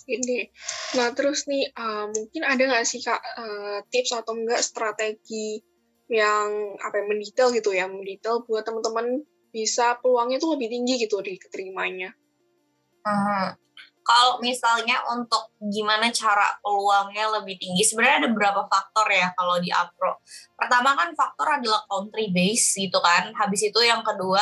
Ini. 0.09 0.49
Nah, 0.97 1.13
terus 1.13 1.45
nih, 1.45 1.69
uh, 1.77 2.09
mungkin 2.09 2.41
ada 2.41 2.63
nggak 2.65 2.85
sih, 2.85 3.01
Kak, 3.05 3.21
uh, 3.21 3.77
tips 3.93 4.17
atau 4.17 4.33
enggak 4.33 4.65
strategi 4.65 5.61
yang 6.09 6.73
apa 6.81 6.95
ya, 6.97 7.03
mendetail 7.05 7.49
gitu 7.53 7.69
ya, 7.69 7.85
mendetail 7.85 8.41
buat 8.49 8.65
teman-teman 8.65 9.21
bisa 9.53 9.97
peluangnya 10.01 10.41
tuh 10.41 10.57
lebih 10.57 10.73
tinggi 10.73 11.05
gitu 11.05 11.21
di 11.21 11.37
keterimanya. 11.37 12.13
Hmm. 13.05 13.53
Kalau 14.09 14.41
misalnya 14.41 15.05
untuk 15.13 15.53
gimana 15.61 16.09
cara 16.09 16.57
peluangnya 16.65 17.29
lebih 17.29 17.61
tinggi, 17.61 17.85
sebenarnya 17.85 18.25
ada 18.25 18.29
beberapa 18.33 18.65
faktor 18.65 19.05
ya 19.05 19.29
kalau 19.37 19.61
di 19.61 19.69
Apro. 19.69 20.17
Pertama 20.57 20.97
kan 20.97 21.13
faktor 21.13 21.61
adalah 21.61 21.85
country 21.85 22.33
base 22.33 22.73
gitu 22.73 22.97
kan. 22.97 23.29
Habis 23.37 23.69
itu 23.69 23.79
yang 23.85 24.01
kedua 24.01 24.41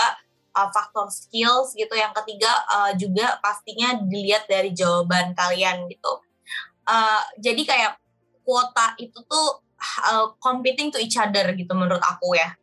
uh, 0.57 0.69
faktor 0.73 1.13
skills 1.13 1.77
gitu. 1.77 1.93
Yang 1.93 2.17
ketiga 2.25 2.49
uh, 2.73 2.91
juga 2.97 3.37
pastinya 3.45 4.01
dilihat 4.01 4.49
dari 4.49 4.73
jawaban 4.73 5.37
kalian 5.37 5.85
gitu. 5.85 6.17
Uh, 6.89 7.21
jadi 7.37 7.61
kayak 7.61 7.93
kuota 8.41 8.97
itu 8.97 9.19
tuh 9.29 9.47
uh, 10.09 10.33
competing 10.41 10.89
to 10.89 10.97
each 10.97 11.19
other 11.21 11.53
gitu 11.53 11.69
menurut 11.77 12.01
aku 12.01 12.33
ya. 12.33 12.57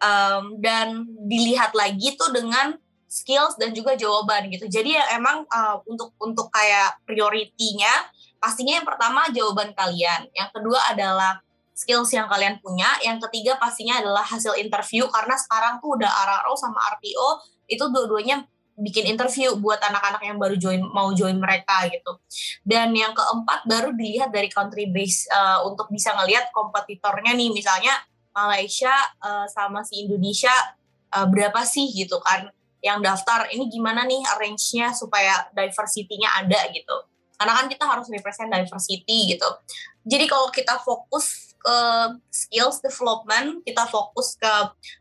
um, 0.00 0.60
dan 0.60 1.04
dilihat 1.28 1.72
lagi 1.72 2.16
tuh 2.16 2.32
dengan 2.32 2.76
skills 3.06 3.56
dan 3.56 3.72
juga 3.72 3.96
jawaban 3.96 4.50
gitu. 4.52 4.68
Jadi 4.68 4.98
ya 4.98 5.16
emang 5.16 5.46
uh, 5.48 5.80
untuk 5.88 6.12
untuk 6.20 6.50
kayak 6.52 7.00
prioritinya 7.06 8.10
pastinya 8.36 8.76
yang 8.76 8.86
pertama 8.86 9.26
jawaban 9.32 9.72
kalian, 9.72 10.28
yang 10.36 10.50
kedua 10.52 10.92
adalah 10.92 11.40
skills 11.76 12.08
yang 12.16 12.24
kalian 12.24 12.56
punya, 12.64 12.88
yang 13.04 13.20
ketiga 13.28 13.60
pastinya 13.60 14.00
adalah 14.00 14.24
hasil 14.24 14.56
interview 14.56 15.04
karena 15.12 15.36
sekarang 15.36 15.76
tuh 15.84 16.00
udah 16.00 16.08
RRO 16.08 16.56
sama 16.56 16.80
RPO 16.96 17.28
itu 17.68 17.84
dua-duanya 17.92 18.48
bikin 18.76 19.08
interview 19.08 19.56
buat 19.56 19.80
anak-anak 19.80 20.20
yang 20.24 20.36
baru 20.40 20.56
join 20.56 20.80
mau 20.92 21.12
join 21.12 21.36
mereka 21.36 21.84
gitu. 21.88 22.16
Dan 22.64 22.96
yang 22.96 23.12
keempat 23.12 23.68
baru 23.68 23.92
dilihat 23.92 24.32
dari 24.32 24.48
country 24.48 24.88
base 24.88 25.28
uh, 25.28 25.64
untuk 25.68 25.88
bisa 25.92 26.16
ngelihat 26.16 26.48
kompetitornya 26.52 27.36
nih 27.36 27.52
misalnya 27.52 27.92
Malaysia 28.32 28.92
uh, 29.20 29.48
sama 29.48 29.80
si 29.84 30.04
Indonesia 30.04 30.52
uh, 31.12 31.28
berapa 31.28 31.64
sih 31.64 31.88
gitu 31.92 32.20
kan 32.20 32.52
yang 32.84 33.00
daftar 33.00 33.48
ini 33.48 33.72
gimana 33.72 34.04
nih 34.04 34.20
arrange-nya 34.36 34.92
supaya 34.92 35.48
diversity-nya 35.56 36.44
ada 36.44 36.60
gitu. 36.72 36.96
Karena 37.36 37.52
kan 37.52 37.66
kita 37.68 37.84
harus 37.84 38.08
represent 38.12 38.48
diversity 38.48 39.36
gitu. 39.36 39.48
Jadi 40.04 40.24
kalau 40.28 40.48
kita 40.52 40.80
fokus 40.84 41.45
ke 41.66 41.78
skills 42.30 42.78
development, 42.78 43.66
kita 43.66 43.90
fokus 43.90 44.38
ke 44.38 44.52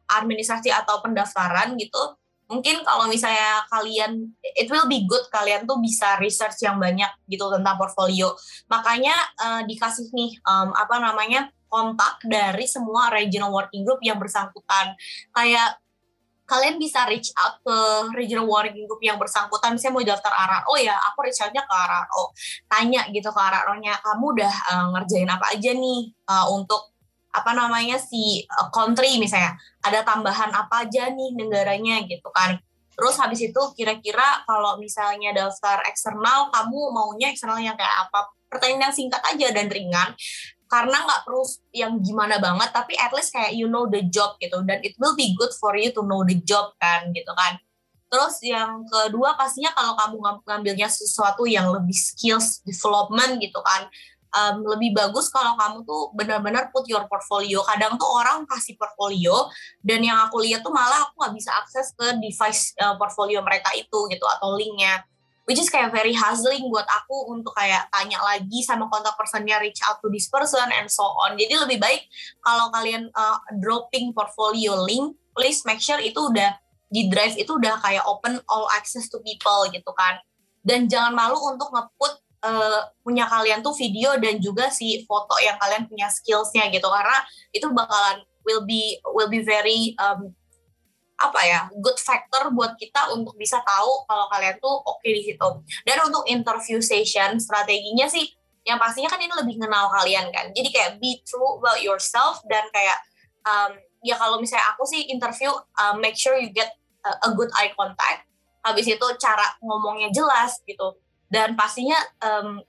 administrasi 0.10 0.74
atau 0.74 1.06
pendaftaran 1.06 1.78
gitu, 1.78 2.18
mungkin 2.50 2.82
kalau 2.86 3.10
misalnya 3.10 3.66
kalian 3.70 4.34
it 4.42 4.70
will 4.70 4.86
be 4.90 5.06
good 5.06 5.26
kalian 5.34 5.66
tuh 5.66 5.78
bisa 5.82 6.18
research 6.22 6.62
yang 6.62 6.78
banyak 6.82 7.10
gitu 7.30 7.46
tentang 7.54 7.78
portfolio. 7.78 8.34
Makanya 8.70 9.14
uh, 9.42 9.62
dikasih 9.66 10.10
nih 10.14 10.38
um, 10.46 10.74
apa 10.74 10.98
namanya 11.02 11.50
kontak 11.70 12.22
dari 12.26 12.70
semua 12.70 13.10
regional 13.10 13.52
working 13.54 13.82
group 13.86 14.02
yang 14.06 14.22
bersangkutan. 14.22 14.94
Kayak 15.34 15.82
kalian 16.46 16.78
bisa 16.78 17.10
reach 17.10 17.34
out 17.42 17.58
ke 17.66 17.78
regional 18.14 18.46
working 18.46 18.86
group 18.86 19.02
yang 19.02 19.18
bersangkutan. 19.18 19.74
Misalnya 19.74 19.94
mau 19.98 20.06
daftar 20.06 20.34
RRO 20.34 20.74
ya 20.78 20.96
aku 21.12 21.26
reach 21.26 21.42
outnya 21.42 21.66
ke 21.66 21.74
RRO 21.74 22.24
tanya 22.70 23.02
gitu 23.10 23.30
ke 23.34 23.42
RRO-nya 23.42 23.94
kamu 24.02 24.26
udah 24.38 24.54
uh, 24.72 24.88
ngerjain 24.94 25.30
apa 25.30 25.46
aja 25.58 25.72
nih 25.74 26.14
uh, 26.30 26.46
untuk 26.54 26.94
apa 27.36 27.52
namanya 27.52 28.00
si 28.00 28.46
uh, 28.46 28.70
country 28.70 29.18
misalnya? 29.18 29.58
Ada 29.84 30.06
tambahan 30.06 30.54
apa 30.54 30.88
aja 30.88 31.10
nih 31.12 31.34
negaranya? 31.36 32.06
Gitu 32.06 32.30
kan. 32.32 32.62
Terus 32.96 33.16
habis 33.20 33.44
itu 33.44 33.62
kira-kira 33.76 34.48
kalau 34.48 34.80
misalnya 34.80 35.36
daftar 35.36 35.84
eksternal 35.84 36.48
kamu 36.54 36.80
maunya 36.96 37.28
eksternal 37.34 37.60
yang 37.60 37.76
kayak 37.76 38.08
apa? 38.08 38.32
Pertanyaan 38.48 38.88
yang 38.88 38.96
singkat 38.96 39.20
aja 39.20 39.52
dan 39.52 39.68
ringan 39.68 40.16
karena 40.66 40.98
nggak 41.06 41.22
perlu 41.24 41.46
yang 41.72 42.02
gimana 42.02 42.42
banget 42.42 42.74
tapi 42.74 42.98
at 42.98 43.14
least 43.14 43.32
kayak 43.32 43.54
you 43.54 43.70
know 43.70 43.86
the 43.86 44.02
job 44.10 44.36
gitu 44.42 44.62
dan 44.66 44.82
it 44.82 44.98
will 44.98 45.14
be 45.14 45.38
good 45.38 45.54
for 45.58 45.78
you 45.78 45.94
to 45.94 46.02
know 46.04 46.26
the 46.26 46.38
job 46.42 46.74
kan 46.82 47.10
gitu 47.14 47.30
kan. 47.38 47.62
Terus 48.06 48.38
yang 48.46 48.86
kedua 48.86 49.36
pastinya 49.36 49.74
kalau 49.74 49.98
kamu 49.98 50.42
ngambilnya 50.46 50.88
sesuatu 50.88 51.44
yang 51.50 51.74
lebih 51.74 51.98
skills 51.98 52.62
development 52.64 53.42
gitu 53.42 53.60
kan 53.66 53.90
um, 54.36 54.56
lebih 54.76 54.92
bagus 54.92 55.32
kalau 55.32 55.56
kamu 55.56 55.88
tuh 55.88 56.12
benar-benar 56.14 56.70
put 56.70 56.86
your 56.86 57.08
portfolio. 57.08 57.64
Kadang 57.64 57.96
tuh 57.96 58.08
orang 58.08 58.44
kasih 58.46 58.76
portfolio 58.76 59.48
dan 59.82 60.04
yang 60.04 60.20
aku 60.28 60.44
lihat 60.44 60.62
tuh 60.62 60.72
malah 60.76 61.08
aku 61.08 61.24
nggak 61.24 61.34
bisa 61.36 61.52
akses 61.56 61.96
ke 61.96 62.20
device 62.20 62.76
uh, 62.84 63.00
portfolio 63.00 63.40
mereka 63.42 63.72
itu 63.74 64.00
gitu 64.12 64.26
atau 64.28 64.54
linknya 64.54 65.02
which 65.46 65.62
is 65.62 65.70
kayak 65.70 65.94
very 65.94 66.14
hustling 66.14 66.66
buat 66.70 66.86
aku 66.90 67.34
untuk 67.34 67.54
kayak 67.54 67.86
tanya 67.94 68.18
lagi 68.22 68.66
sama 68.66 68.90
kontak 68.90 69.14
personnya 69.14 69.62
reach 69.62 69.80
out 69.86 70.02
to 70.02 70.10
this 70.10 70.30
person 70.30 70.66
and 70.74 70.90
so 70.90 71.06
on. 71.06 71.38
Jadi 71.38 71.54
lebih 71.58 71.78
baik 71.78 72.02
kalau 72.42 72.74
kalian 72.74 73.10
uh, 73.14 73.38
dropping 73.62 74.12
portfolio 74.12 74.78
link 74.84 75.14
please 75.38 75.62
make 75.64 75.80
sure 75.82 76.02
itu 76.02 76.18
udah 76.18 76.58
di 76.90 77.12
drive 77.12 77.38
itu 77.38 77.58
udah 77.58 77.78
kayak 77.82 78.06
open 78.10 78.42
all 78.50 78.66
access 78.74 79.06
to 79.10 79.22
people 79.22 79.70
gitu 79.70 79.92
kan. 79.94 80.18
Dan 80.66 80.90
jangan 80.90 81.14
malu 81.14 81.38
untuk 81.54 81.70
ngeput 81.70 82.14
uh, 82.42 82.82
punya 83.06 83.30
kalian 83.30 83.62
tuh 83.62 83.78
video 83.78 84.18
dan 84.18 84.42
juga 84.42 84.74
si 84.74 85.06
foto 85.06 85.38
yang 85.38 85.62
kalian 85.62 85.86
punya 85.86 86.10
skillsnya 86.10 86.74
gitu. 86.74 86.90
Karena 86.90 87.22
itu 87.54 87.70
bakalan 87.70 88.26
will 88.46 88.66
be 88.66 88.98
will 89.14 89.30
be 89.30 89.46
very 89.46 89.94
um, 90.02 90.34
apa 91.16 91.40
ya 91.48 91.60
good 91.80 91.96
factor 91.96 92.52
buat 92.52 92.76
kita 92.76 93.16
untuk 93.16 93.40
bisa 93.40 93.64
tahu 93.64 94.04
kalau 94.04 94.28
kalian 94.28 94.60
tuh 94.60 94.76
oke 94.84 95.00
okay 95.00 95.12
di 95.16 95.22
situ. 95.32 95.50
Dan 95.88 95.98
untuk 96.04 96.28
interview 96.28 96.84
session 96.84 97.40
strateginya 97.40 98.08
sih 98.12 98.28
yang 98.66 98.82
pastinya 98.82 99.14
kan 99.14 99.22
ini 99.22 99.32
lebih 99.32 99.62
kenal 99.62 99.88
kalian 99.94 100.34
kan. 100.34 100.52
Jadi 100.52 100.70
kayak 100.74 100.92
be 100.98 101.22
true 101.24 101.62
about 101.62 101.80
yourself 101.80 102.42
dan 102.50 102.66
kayak 102.74 102.98
um, 103.46 103.78
ya 104.02 104.18
kalau 104.18 104.42
misalnya 104.42 104.66
aku 104.74 104.84
sih 104.90 105.08
interview 105.08 105.54
um, 105.80 106.02
make 106.02 106.18
sure 106.18 106.36
you 106.36 106.50
get 106.52 106.74
a, 107.06 107.12
a 107.26 107.30
good 107.38 107.50
eye 107.56 107.72
contact. 107.78 108.26
Habis 108.66 108.90
itu 108.90 109.08
cara 109.22 109.46
ngomongnya 109.62 110.10
jelas 110.10 110.58
gitu. 110.66 110.98
Dan 111.30 111.54
pastinya 111.54 111.96
um, 112.26 112.66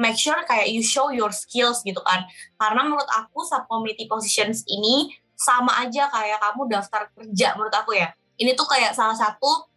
make 0.00 0.16
sure 0.16 0.36
kayak 0.48 0.72
you 0.72 0.80
show 0.80 1.12
your 1.12 1.30
skills 1.30 1.84
gitu 1.84 2.00
kan. 2.00 2.24
Karena 2.56 2.84
menurut 2.88 3.08
aku 3.12 3.44
subcommittee 3.44 4.08
positions 4.08 4.64
ini 4.64 5.12
sama 5.36 5.84
aja 5.84 6.08
kayak 6.08 6.40
kamu 6.40 6.62
daftar 6.72 7.12
kerja 7.12 7.54
menurut 7.54 7.76
aku 7.76 7.92
ya. 7.92 8.10
Ini 8.40 8.56
tuh 8.56 8.68
kayak 8.68 8.96
salah 8.96 9.16
satu 9.16 9.68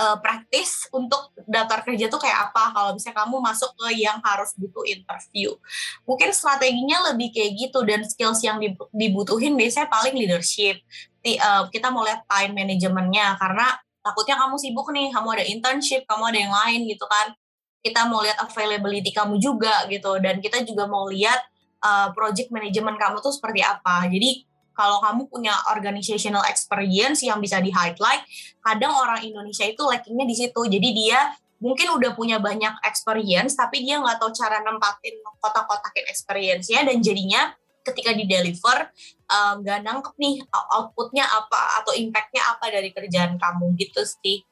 uh, 0.00 0.16
praktis 0.20 0.86
untuk 0.92 1.32
daftar 1.48 1.82
kerja 1.82 2.06
tuh 2.06 2.20
kayak 2.20 2.50
apa 2.50 2.72
kalau 2.72 2.90
misalnya 2.94 3.26
kamu 3.26 3.36
masuk 3.40 3.70
ke 3.76 3.88
yang 4.00 4.18
harus 4.22 4.52
butuh 4.56 4.84
interview. 4.86 5.56
Mungkin 6.04 6.30
strateginya 6.32 7.12
lebih 7.12 7.32
kayak 7.32 7.52
gitu 7.56 7.82
dan 7.82 8.04
skills 8.06 8.40
yang 8.44 8.60
dibutuhin 8.92 9.56
biasanya 9.56 9.88
paling 9.90 10.14
leadership. 10.14 10.80
Uh, 11.26 11.66
kita 11.74 11.90
mau 11.90 12.06
lihat 12.06 12.22
time 12.30 12.54
manajemennya 12.54 13.34
karena 13.42 13.74
takutnya 13.98 14.38
kamu 14.38 14.54
sibuk 14.62 14.86
nih, 14.94 15.10
kamu 15.10 15.28
ada 15.34 15.44
internship, 15.44 16.06
kamu 16.06 16.22
ada 16.30 16.38
yang 16.38 16.54
lain 16.54 16.80
gitu 16.86 17.04
kan. 17.10 17.34
Kita 17.82 18.06
mau 18.06 18.22
lihat 18.22 18.38
availability 18.42 19.10
kamu 19.14 19.38
juga 19.42 19.86
gitu 19.90 20.18
dan 20.22 20.38
kita 20.38 20.62
juga 20.62 20.86
mau 20.86 21.06
lihat 21.10 21.38
uh, 21.82 22.14
project 22.14 22.54
manajemen 22.54 22.94
kamu 22.94 23.18
tuh 23.22 23.34
seperti 23.34 23.62
apa. 23.62 24.06
Jadi 24.06 24.46
kalau 24.76 25.00
kamu 25.00 25.32
punya 25.32 25.56
organizational 25.72 26.44
experience 26.46 27.24
yang 27.24 27.40
bisa 27.40 27.58
di 27.64 27.72
highlight, 27.72 28.22
kadang 28.60 28.92
orang 28.92 29.24
Indonesia 29.24 29.64
itu 29.64 29.80
lackingnya 29.80 30.28
di 30.28 30.36
situ. 30.36 30.60
Jadi 30.68 30.88
dia 30.92 31.32
mungkin 31.56 31.96
udah 31.96 32.12
punya 32.12 32.36
banyak 32.36 32.84
experience, 32.84 33.56
tapi 33.56 33.80
dia 33.88 33.96
nggak 33.96 34.20
tahu 34.20 34.30
cara 34.36 34.60
nempatin 34.60 35.16
kotak-kotakin 35.40 36.04
experience-nya 36.12 36.84
dan 36.84 37.00
jadinya 37.00 37.56
ketika 37.86 38.12
di 38.12 38.28
deliver 38.28 38.92
eh, 39.30 39.52
nggak 39.62 39.78
uh, 39.80 39.84
nangkep 39.86 40.14
nih 40.18 40.42
outputnya 40.74 41.22
apa 41.22 41.80
atau 41.80 41.94
impactnya 41.94 42.42
apa 42.52 42.66
dari 42.68 42.90
kerjaan 42.92 43.40
kamu 43.40 43.72
gitu 43.80 44.02
sih. 44.04 44.44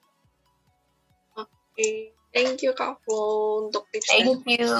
Oke. 1.37 1.53
Okay. 1.75 2.14
Thank 2.35 2.67
you 2.67 2.75
Kak 2.75 2.99
Flo 3.07 3.71
untuk 3.71 3.87
tipsnya. 3.95 4.27
Thank 4.27 4.43
you. 4.51 4.67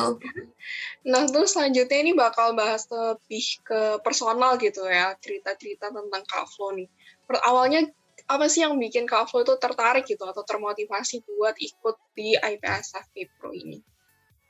Nah, 1.05 1.29
terus 1.29 1.53
selanjutnya 1.53 2.01
ini 2.01 2.17
bakal 2.17 2.57
bahas 2.57 2.89
lebih 2.89 3.61
ke 3.61 4.01
personal 4.01 4.57
gitu 4.57 4.89
ya, 4.89 5.13
cerita-cerita 5.21 5.93
tentang 5.93 6.25
Kak 6.25 6.49
Flo 6.49 6.73
nih. 6.73 6.89
Awalnya 7.29 7.93
apa 8.25 8.49
sih 8.49 8.65
yang 8.65 8.81
bikin 8.81 9.05
Kak 9.05 9.29
Flo 9.29 9.45
itu 9.45 9.53
tertarik 9.61 10.09
gitu 10.09 10.25
atau 10.25 10.41
termotivasi 10.41 11.29
buat 11.29 11.61
ikut 11.61 11.97
di 12.17 12.41
IPSF 12.41 13.13
Pro 13.37 13.53
ini? 13.53 13.85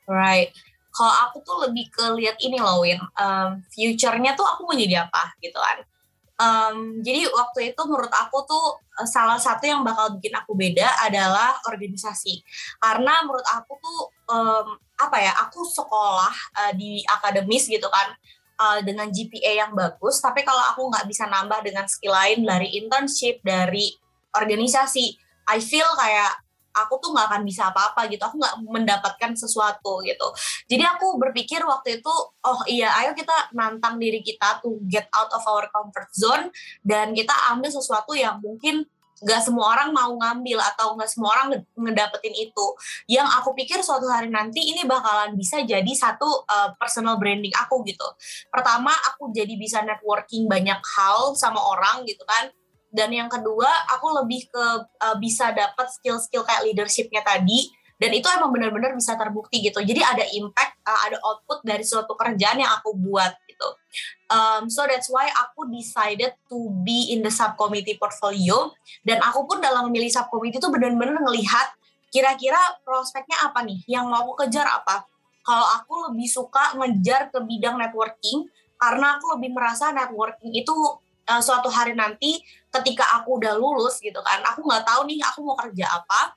Right. 0.07 0.55
Kalau 0.95 1.13
aku 1.27 1.43
tuh 1.43 1.67
lebih 1.67 1.91
ke 1.91 2.07
lihat 2.15 2.39
ini 2.39 2.55
loh 2.55 2.87
Win, 2.87 3.03
um, 3.19 3.59
future-nya 3.67 4.39
tuh 4.39 4.47
aku 4.47 4.63
mau 4.63 4.79
jadi 4.79 5.03
apa 5.03 5.35
gitu 5.43 5.59
kan 5.59 5.83
um, 6.39 6.99
jadi 6.99 7.27
waktu 7.31 7.75
itu 7.75 7.81
menurut 7.87 8.11
aku 8.11 8.43
tuh 8.47 8.65
eh, 8.99 9.07
salah 9.07 9.39
satu 9.39 9.63
yang 9.67 9.81
bakal 9.83 10.15
bikin 10.19 10.35
aku 10.35 10.55
beda 10.55 10.87
adalah 11.03 11.59
organisasi. 11.67 12.43
Karena 12.79 13.23
menurut 13.23 13.45
aku 13.47 13.73
tuh 13.79 13.99
um, 14.31 14.67
apa 14.95 15.17
ya 15.19 15.33
aku 15.43 15.67
sekolah 15.67 16.33
uh, 16.55 16.71
di 16.75 17.03
akademis 17.03 17.67
gitu 17.67 17.87
kan 17.91 18.15
uh, 18.63 18.79
dengan 18.79 19.11
GPA 19.11 19.67
yang 19.67 19.71
bagus 19.75 20.23
tapi 20.23 20.41
kalau 20.47 20.63
aku 20.71 20.87
nggak 20.87 21.03
bisa 21.03 21.27
nambah 21.27 21.59
dengan 21.67 21.83
skill 21.83 22.15
lain 22.15 22.47
dari 22.47 22.79
internship 22.79 23.43
dari 23.43 23.91
organisasi 24.31 25.19
I 25.51 25.59
feel 25.59 25.87
kayak 25.99 26.44
aku 26.75 26.99
tuh 26.99 27.15
nggak 27.15 27.27
akan 27.31 27.41
bisa 27.47 27.71
apa-apa 27.71 28.11
gitu 28.11 28.23
aku 28.27 28.35
nggak 28.35 28.55
mendapatkan 28.67 29.31
sesuatu 29.33 30.03
gitu 30.03 30.27
jadi 30.67 30.91
aku 30.95 31.15
berpikir 31.15 31.63
waktu 31.63 32.03
itu 32.03 32.13
oh 32.45 32.61
iya 32.67 32.91
ayo 33.03 33.15
kita 33.15 33.55
nantang 33.55 33.95
diri 33.95 34.19
kita 34.19 34.59
to 34.59 34.77
get 34.91 35.07
out 35.15 35.31
of 35.31 35.41
our 35.47 35.65
comfort 35.71 36.11
zone 36.11 36.51
dan 36.83 37.15
kita 37.15 37.33
ambil 37.51 37.71
sesuatu 37.71 38.11
yang 38.13 38.43
mungkin 38.43 38.83
nggak 39.23 39.41
semua 39.47 39.71
orang 39.71 39.95
mau 39.95 40.11
ngambil 40.11 40.59
atau 40.75 40.99
nggak 40.99 41.07
semua 41.07 41.31
orang 41.39 41.63
ngedapetin 41.71 42.35
itu. 42.35 42.65
Yang 43.07 43.27
aku 43.39 43.55
pikir 43.55 43.79
suatu 43.79 44.11
hari 44.11 44.27
nanti 44.27 44.59
ini 44.59 44.83
bakalan 44.83 45.39
bisa 45.39 45.63
jadi 45.63 45.87
satu 45.87 46.43
uh, 46.43 46.75
personal 46.75 47.15
branding 47.15 47.55
aku 47.55 47.79
gitu. 47.87 48.03
Pertama 48.51 48.91
aku 48.91 49.31
jadi 49.31 49.55
bisa 49.55 49.79
networking 49.87 50.51
banyak 50.51 50.79
hal 50.83 51.31
sama 51.39 51.63
orang 51.63 52.03
gitu 52.03 52.27
kan 52.27 52.51
dan 52.95 53.11
yang 53.11 53.27
kedua 53.27 53.67
aku 53.91 54.23
lebih 54.23 54.47
ke 54.47 54.65
uh, 54.87 55.15
bisa 55.19 55.51
dapat 55.51 55.91
skill-skill 55.91 56.47
kayak 56.47 56.63
leadershipnya 56.71 57.19
tadi. 57.21 57.67
Dan 57.95 58.11
itu 58.11 58.27
emang 58.27 58.51
benar-benar 58.51 58.91
bisa 58.91 59.15
terbukti 59.15 59.63
gitu. 59.63 59.79
Jadi 59.79 60.03
ada 60.03 60.27
impact 60.35 60.83
uh, 60.83 60.99
ada 61.07 61.15
output 61.23 61.63
dari 61.63 61.79
suatu 61.79 62.11
kerjaan 62.15 62.59
yang 62.59 62.67
aku 62.75 62.91
buat 62.91 63.31
gitu. 63.47 63.67
Um, 64.27 64.67
so 64.67 64.83
that's 64.83 65.07
why 65.07 65.31
aku 65.31 65.71
decided 65.71 66.35
to 66.51 66.75
be 66.83 67.15
in 67.15 67.23
the 67.23 67.31
subcommittee 67.31 67.95
portfolio. 67.95 68.75
Dan 68.99 69.23
aku 69.23 69.47
pun 69.47 69.63
dalam 69.63 69.87
memilih 69.87 70.11
subcommittee 70.11 70.59
itu 70.59 70.67
benar-benar 70.67 71.23
ngelihat 71.23 71.71
kira-kira 72.11 72.59
prospeknya 72.83 73.47
apa 73.47 73.63
nih, 73.63 73.79
yang 73.87 74.11
mau 74.11 74.27
aku 74.27 74.43
kejar 74.43 74.67
apa. 74.67 75.07
Kalau 75.45 75.67
aku 75.79 75.93
lebih 76.11 76.27
suka 76.27 76.75
ngejar 76.75 77.31
ke 77.31 77.39
bidang 77.47 77.79
networking 77.79 78.43
karena 78.75 79.15
aku 79.15 79.39
lebih 79.39 79.55
merasa 79.55 79.95
networking 79.95 80.51
itu 80.51 80.73
uh, 81.29 81.41
suatu 81.41 81.67
hari 81.69 81.97
nanti 81.97 82.41
ketika 82.69 83.21
aku 83.21 83.41
udah 83.41 83.57
lulus 83.57 84.01
gitu 84.01 84.19
kan, 84.21 84.41
aku 84.45 84.65
nggak 84.65 84.83
tahu 84.85 85.07
nih 85.09 85.19
aku 85.23 85.39
mau 85.45 85.57
kerja 85.57 85.85
apa. 85.89 86.35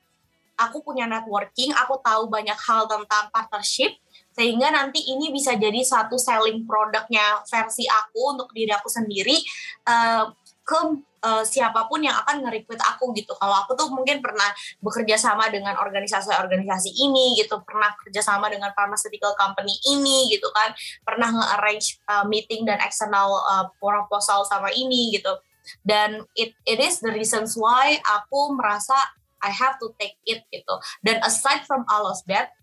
Aku 0.59 0.83
punya 0.83 1.07
networking, 1.07 1.71
aku 1.71 2.03
tahu 2.03 2.27
banyak 2.27 2.59
hal 2.67 2.83
tentang 2.83 3.31
partnership, 3.31 3.95
sehingga 4.35 4.67
nanti 4.67 4.99
ini 5.07 5.31
bisa 5.31 5.55
jadi 5.55 5.79
satu 5.83 6.19
selling 6.19 6.67
produknya 6.67 7.43
versi 7.47 7.87
aku 7.87 8.35
untuk 8.35 8.51
diri 8.51 8.71
aku 8.75 8.91
sendiri 8.91 9.39
uh, 9.87 10.27
ke 10.69 11.01
uh, 11.25 11.41
siapa 11.41 11.89
pun 11.89 12.05
yang 12.05 12.13
akan 12.21 12.45
nge-recruit 12.45 12.77
aku 12.77 13.09
gitu. 13.17 13.33
Kalau 13.33 13.65
aku 13.65 13.73
tuh 13.73 13.89
mungkin 13.89 14.21
pernah 14.21 14.53
bekerja 14.85 15.17
sama 15.17 15.49
dengan 15.49 15.73
organisasi-organisasi 15.81 16.93
ini 16.93 17.41
gitu, 17.41 17.57
pernah 17.65 17.89
kerja 17.97 18.21
sama 18.21 18.53
dengan 18.53 18.69
pharmaceutical 18.77 19.33
company 19.33 19.73
ini 19.89 20.29
gitu 20.29 20.45
kan, 20.53 20.69
pernah 21.01 21.33
nge-arrange 21.33 21.97
uh, 22.05 22.25
meeting 22.29 22.69
dan 22.69 22.77
external 22.85 23.33
uh, 23.49 23.65
proposal 23.81 24.45
sama 24.45 24.69
ini 24.69 25.17
gitu. 25.17 25.33
Dan 25.81 26.21
it 26.37 26.53
it 26.69 26.77
is 26.77 27.01
the 27.01 27.09
reasons 27.09 27.57
why 27.57 27.97
aku 28.05 28.53
merasa 28.53 28.93
I 29.41 29.49
have 29.49 29.81
to 29.81 29.89
take 29.97 30.21
it 30.29 30.45
gitu. 30.53 30.75
Dan 31.01 31.23
aside 31.25 31.65
from 31.65 31.87
all 31.87 32.11
of 32.11 32.19
that, 32.29 32.53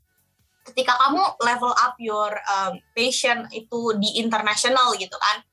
ketika 0.66 0.94
kamu 0.98 1.22
level 1.42 1.72
up 1.74 1.98
your 1.98 2.34
um, 2.50 2.78
passion 2.94 3.46
itu 3.54 3.94
di 3.98 4.18
international 4.20 4.94
gitu 4.98 5.14
kan 5.14 5.46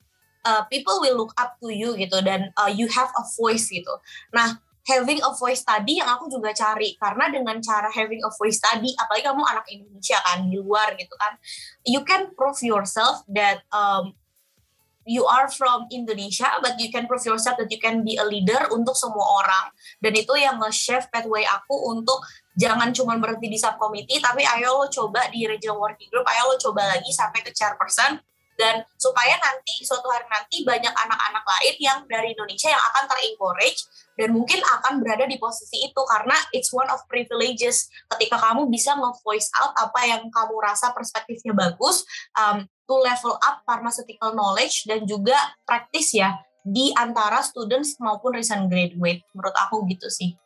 uh, 0.45 0.63
people 0.67 0.99
will 1.01 1.17
look 1.17 1.33
up 1.39 1.57
to 1.59 1.71
you 1.71 1.95
gitu 1.95 2.19
dan 2.23 2.51
uh, 2.59 2.71
you 2.71 2.87
have 2.91 3.09
a 3.15 3.23
voice 3.35 3.67
gitu. 3.71 3.91
Nah 4.35 4.59
having 4.83 5.23
a 5.23 5.31
voice 5.39 5.63
tadi 5.63 6.03
yang 6.03 6.11
aku 6.11 6.27
juga 6.27 6.51
cari 6.51 6.99
karena 6.99 7.31
dengan 7.31 7.55
cara 7.63 7.87
having 7.87 8.19
a 8.19 8.31
voice 8.35 8.59
tadi 8.59 8.91
apalagi 8.99 9.23
kamu 9.23 9.43
anak 9.47 9.65
Indonesia 9.71 10.19
kan 10.19 10.43
di 10.51 10.59
luar 10.59 10.99
gitu 10.99 11.15
kan 11.15 11.39
you 11.87 12.03
can 12.03 12.27
prove 12.35 12.59
yourself 12.59 13.23
that 13.31 13.63
um, 13.71 14.11
you 15.07 15.23
are 15.23 15.47
from 15.47 15.87
Indonesia 15.87 16.47
but 16.59 16.75
you 16.79 16.91
can 16.91 17.07
prove 17.07 17.23
yourself 17.23 17.55
that 17.59 17.71
you 17.71 17.79
can 17.79 18.03
be 18.03 18.19
a 18.19 18.25
leader 18.27 18.71
untuk 18.71 18.95
semua 18.95 19.43
orang. 19.43 19.65
Dan 19.99 20.15
itu 20.15 20.31
yang 20.39 20.59
nge-shape 20.63 21.11
pathway 21.11 21.43
aku 21.43 21.75
untuk 21.91 22.23
jangan 22.55 22.91
cuma 22.95 23.19
berhenti 23.19 23.49
di 23.51 23.59
subcommittee 23.59 24.21
tapi 24.21 24.45
ayo 24.45 24.83
lo 24.83 24.87
coba 24.87 25.25
di 25.33 25.43
regional 25.49 25.81
working 25.81 26.07
group 26.13 26.27
ayo 26.29 26.53
lo 26.53 26.55
coba 26.61 26.85
lagi 26.95 27.09
sampai 27.09 27.41
ke 27.41 27.49
chairperson 27.49 28.21
dan 28.57 28.85
supaya 28.97 29.33
nanti 29.41 29.81
suatu 29.81 30.05
hari 30.09 30.25
nanti 30.29 30.61
banyak 30.61 30.93
anak-anak 30.93 31.43
lain 31.43 31.75
yang 31.81 31.99
dari 32.05 32.37
Indonesia 32.37 32.69
yang 32.69 32.83
akan 32.93 33.03
ter-encourage 33.09 33.79
dan 34.13 34.29
mungkin 34.29 34.61
akan 34.61 35.01
berada 35.01 35.25
di 35.25 35.41
posisi 35.41 35.89
itu 35.89 36.01
karena 36.05 36.37
it's 36.53 36.69
one 36.69 36.87
of 36.93 37.01
privileges 37.09 37.89
ketika 38.13 38.37
kamu 38.37 38.69
bisa 38.69 38.93
nge-voice 38.93 39.49
out 39.57 39.73
apa 39.77 40.01
yang 40.05 40.21
kamu 40.29 40.55
rasa 40.61 40.93
perspektifnya 40.93 41.57
bagus 41.57 42.05
um, 42.37 42.61
to 42.85 42.95
level 43.01 43.35
up 43.41 43.65
pharmaceutical 43.65 44.37
knowledge 44.37 44.85
dan 44.85 45.05
juga 45.09 45.35
praktis 45.65 46.13
ya 46.13 46.37
di 46.63 46.93
antara 46.95 47.41
students 47.43 47.97
maupun 47.99 48.37
recent 48.37 48.69
graduate 48.69 49.25
menurut 49.33 49.55
aku 49.57 49.83
gitu 49.89 50.07
sih 50.07 50.37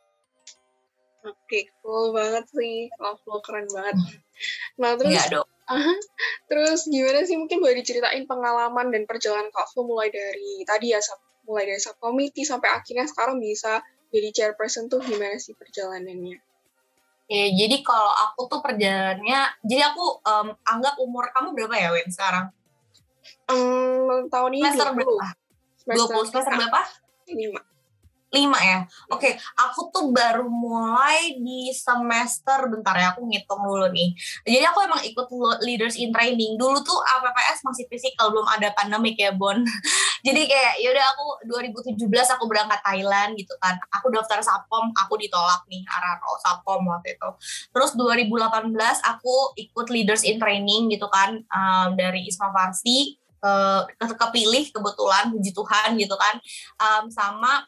Oke, 1.28 1.36
okay, 1.44 1.64
cool 1.84 2.16
banget 2.16 2.48
sih. 2.56 2.88
Love 3.04 3.20
lo 3.28 3.44
keren 3.44 3.68
banget. 3.68 4.00
Nah, 4.80 4.96
terus 4.96 5.12
ya, 5.12 5.28
dong. 5.28 5.50
Uh, 5.68 6.00
terus 6.48 6.88
gimana 6.88 7.28
sih 7.28 7.36
mungkin 7.36 7.60
boleh 7.60 7.84
diceritain 7.84 8.24
pengalaman 8.24 8.88
dan 8.88 9.04
perjalanan 9.04 9.52
Kak 9.52 9.68
Flo 9.72 9.84
mulai 9.84 10.08
dari 10.08 10.64
tadi 10.64 10.96
ya 10.96 11.00
mulai 11.44 11.68
dari 11.68 11.80
subcommittee 11.80 12.48
sampai 12.48 12.72
akhirnya 12.72 13.04
sekarang 13.04 13.40
bisa 13.40 13.84
jadi 14.08 14.32
chairperson 14.32 14.88
tuh 14.88 15.04
gimana 15.04 15.36
sih 15.36 15.56
perjalanannya? 15.60 16.40
Ya, 17.28 17.46
jadi 17.52 17.84
kalau 17.84 18.08
aku 18.08 18.48
tuh 18.48 18.64
perjalanannya, 18.64 19.60
jadi 19.68 19.92
aku 19.92 20.24
um, 20.24 20.56
anggap 20.64 20.96
umur 20.96 21.28
kamu 21.36 21.52
berapa 21.60 21.76
ya, 21.76 21.92
Win, 21.92 22.08
sekarang? 22.08 22.56
Um, 23.52 24.32
tahun 24.32 24.52
ini 24.56 24.64
semester 24.72 24.96
20. 24.96 25.04
berapa? 25.04 25.28
Semester 25.76 26.14
20, 26.24 26.32
semester 26.32 26.54
berapa? 26.56 26.82
5 27.28 27.77
lima 28.28 28.60
ya? 28.60 28.80
Oke 29.08 29.24
okay. 29.24 29.34
aku 29.56 29.88
tuh 29.88 30.12
baru 30.12 30.52
mulai 30.52 31.40
di 31.40 31.72
semester 31.72 32.68
bentar 32.68 32.92
ya 33.00 33.16
aku 33.16 33.24
ngitung 33.24 33.64
dulu 33.64 33.88
nih. 33.88 34.12
Jadi 34.44 34.66
aku 34.68 34.80
emang 34.84 35.02
ikut 35.08 35.28
leaders 35.64 35.96
in 35.96 36.12
training. 36.12 36.60
Dulu 36.60 36.84
tuh 36.84 37.00
APPS 37.00 37.64
masih 37.64 37.88
fisikal 37.88 38.28
belum 38.36 38.48
ada 38.52 38.76
pandemik 38.76 39.16
ya 39.16 39.32
Bon. 39.32 39.56
Jadi 40.28 40.42
kayak 40.50 40.84
yaudah 40.84 41.06
aku 41.16 41.26
2017 41.48 42.04
aku 42.36 42.44
berangkat 42.52 42.84
Thailand 42.84 43.40
gitu 43.40 43.56
kan. 43.64 43.80
Aku 43.96 44.12
daftar 44.12 44.44
Sapom 44.44 44.92
aku 44.98 45.16
ditolak 45.16 45.64
nih 45.72 45.88
Araro 45.88 46.36
Sapom 46.44 46.84
waktu 46.84 47.16
itu. 47.16 47.30
Terus 47.72 47.96
2018 47.96 48.76
aku 49.08 49.56
ikut 49.56 49.88
leaders 49.88 50.28
in 50.28 50.36
training 50.36 50.92
gitu 50.92 51.08
kan 51.08 51.40
um, 51.48 51.96
dari 51.96 52.28
Isma 52.28 52.52
Farsi 52.52 53.16
ke, 53.38 53.54
kepilih 54.18 54.74
kebetulan 54.74 55.32
puji 55.32 55.52
Tuhan 55.56 55.96
gitu 55.96 56.16
kan. 56.20 56.36
Um, 56.82 57.08
sama 57.08 57.64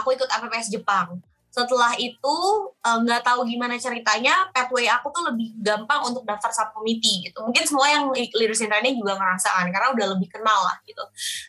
aku 0.00 0.16
ikut 0.16 0.26
APPS 0.26 0.72
Jepang. 0.72 1.20
Setelah 1.50 1.98
itu 1.98 2.36
eh, 2.78 2.98
nggak 3.02 3.20
uh, 3.20 3.26
tahu 3.26 3.42
gimana 3.42 3.74
ceritanya 3.74 4.46
pathway 4.54 4.86
aku 4.86 5.10
tuh 5.10 5.26
lebih 5.34 5.50
gampang 5.58 6.06
untuk 6.06 6.22
daftar 6.22 6.54
subcommittee 6.54 7.26
gitu. 7.26 7.42
Mungkin 7.42 7.66
semua 7.66 7.90
yang 7.90 8.06
leaders 8.14 8.62
in 8.62 8.70
training 8.70 9.02
juga 9.02 9.18
ngerasakan 9.18 9.66
karena 9.74 9.90
udah 9.90 10.06
lebih 10.14 10.30
kenal 10.30 10.62
lah 10.62 10.78
gitu. 10.86 11.02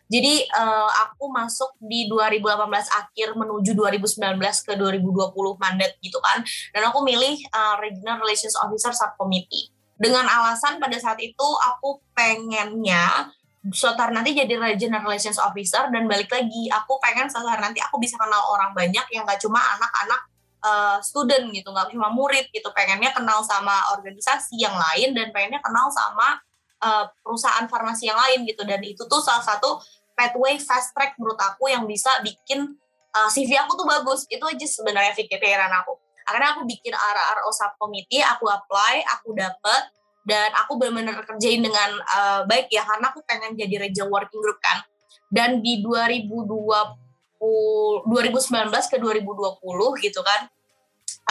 Jadi 0.09 0.49
uh, 0.57 0.89
aku 1.05 1.29
masuk 1.29 1.77
di 1.77 2.09
2018 2.09 2.65
akhir 2.89 3.27
menuju 3.37 3.77
2019 3.77 4.41
ke 4.41 4.73
2020 4.73 5.37
mandat 5.61 5.93
gitu 6.01 6.17
kan. 6.17 6.41
Dan 6.73 6.81
aku 6.89 7.05
milih 7.05 7.37
uh, 7.53 7.77
regional 7.77 8.17
relations 8.25 8.57
officer 8.57 8.89
subcommittee. 8.97 9.69
Dengan 10.01 10.25
alasan 10.25 10.81
pada 10.81 10.97
saat 10.97 11.21
itu 11.21 11.47
aku 11.61 12.01
pengennya 12.17 13.29
hari 13.61 14.11
nanti 14.17 14.33
jadi 14.33 14.57
regional 14.57 15.05
relations 15.05 15.37
officer 15.37 15.85
dan 15.93 16.09
balik 16.09 16.33
lagi 16.33 16.65
aku 16.73 16.97
pengen 16.97 17.29
hari 17.29 17.61
nanti 17.61 17.77
aku 17.77 18.01
bisa 18.01 18.17
kenal 18.17 18.41
orang 18.49 18.73
banyak 18.73 19.05
yang 19.13 19.21
gak 19.21 19.37
cuma 19.37 19.61
anak-anak 19.77 20.21
uh, 20.61 20.97
student 21.01 21.49
gitu 21.51 21.69
nggak 21.69 21.91
cuma 21.91 22.13
murid 22.13 22.47
gitu. 22.53 22.69
Pengennya 22.71 23.11
kenal 23.11 23.41
sama 23.43 23.91
organisasi 23.97 24.61
yang 24.61 24.73
lain 24.73 25.13
dan 25.17 25.33
pengennya 25.33 25.59
kenal 25.59 25.89
sama 25.89 26.39
uh, 26.81 27.05
perusahaan 27.21 27.65
farmasi 27.67 28.09
yang 28.09 28.17
lain 28.17 28.45
gitu. 28.47 28.63
Dan 28.63 28.81
itu 28.85 29.03
tuh 29.09 29.19
salah 29.19 29.43
satu 29.43 29.81
pathway 30.13 30.61
fast 30.61 30.93
track 30.93 31.17
menurut 31.17 31.39
aku 31.41 31.69
yang 31.69 31.83
bisa 31.89 32.09
bikin 32.21 32.77
uh, 33.17 33.27
eh, 33.27 33.29
CV 33.33 33.57
aku 33.57 33.77
tuh 33.77 33.87
bagus. 33.89 34.29
Itu 34.29 34.45
aja 34.45 34.65
sebenarnya 34.65 35.17
pikiran 35.17 35.71
aku. 35.81 35.97
Akhirnya 36.29 36.53
aku 36.55 36.63
bikin 36.69 36.93
RRO 36.93 37.49
subcommittee 37.49 38.21
aku 38.21 38.45
apply 38.47 39.03
aku 39.19 39.33
dapet 39.35 39.81
dan 40.21 40.53
aku 40.53 40.77
benar-benar 40.77 41.25
kerjain 41.25 41.61
dengan 41.61 41.97
uh, 42.13 42.41
baik 42.45 42.69
ya 42.69 42.85
karena 42.85 43.09
aku 43.09 43.25
pengen 43.25 43.57
jadi 43.57 43.89
regional 43.89 44.13
working 44.13 44.41
group 44.41 44.59
kan. 44.61 44.85
Dan 45.31 45.63
di 45.63 45.79
2020 45.79 47.01
2019 47.41 48.69
ke 48.69 48.97
2020 48.99 50.05
gitu 50.05 50.21
kan 50.21 50.41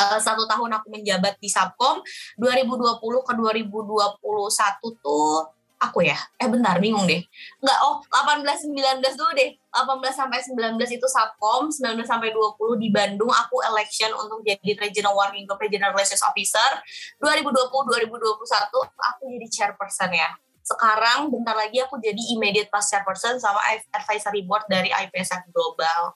uh, 0.00 0.18
satu 0.18 0.48
tahun 0.48 0.70
aku 0.80 0.90
menjabat 0.90 1.38
di 1.38 1.46
Subcom 1.46 2.02
2020 2.40 2.98
ke 2.98 3.32
2021 3.36 5.04
tuh 5.04 5.59
aku 5.80 6.04
ya? 6.04 6.16
Eh 6.36 6.46
bentar 6.46 6.76
bingung 6.76 7.08
deh. 7.08 7.24
Nggak 7.64 7.78
oh 7.82 8.04
18 8.12 8.44
19 8.68 9.00
dulu 9.16 9.32
deh. 9.32 9.56
18 9.72 10.12
sampai 10.12 10.38
19 10.44 10.76
itu 10.92 11.06
Satkom 11.08 11.72
19 11.72 12.04
sampai 12.04 12.30
20 12.30 12.76
di 12.76 12.88
Bandung. 12.92 13.32
Aku 13.32 13.64
election 13.64 14.12
untuk 14.12 14.44
jadi 14.44 14.76
regional 14.76 15.16
working 15.16 15.48
group 15.48 15.58
regional 15.58 15.96
relations 15.96 16.20
officer. 16.20 16.70
2020 17.24 17.72
2021 17.72 18.12
aku 19.00 19.22
jadi 19.32 19.46
chairperson 19.48 20.12
ya. 20.12 20.30
Sekarang 20.60 21.32
bentar 21.32 21.56
lagi 21.56 21.80
aku 21.82 21.98
jadi 21.98 22.20
immediate 22.36 22.68
past 22.70 22.92
chairperson 22.92 23.40
sama 23.40 23.58
advisory 23.90 24.44
board 24.44 24.68
dari 24.68 24.92
IPSF 24.92 25.48
Global. 25.50 26.14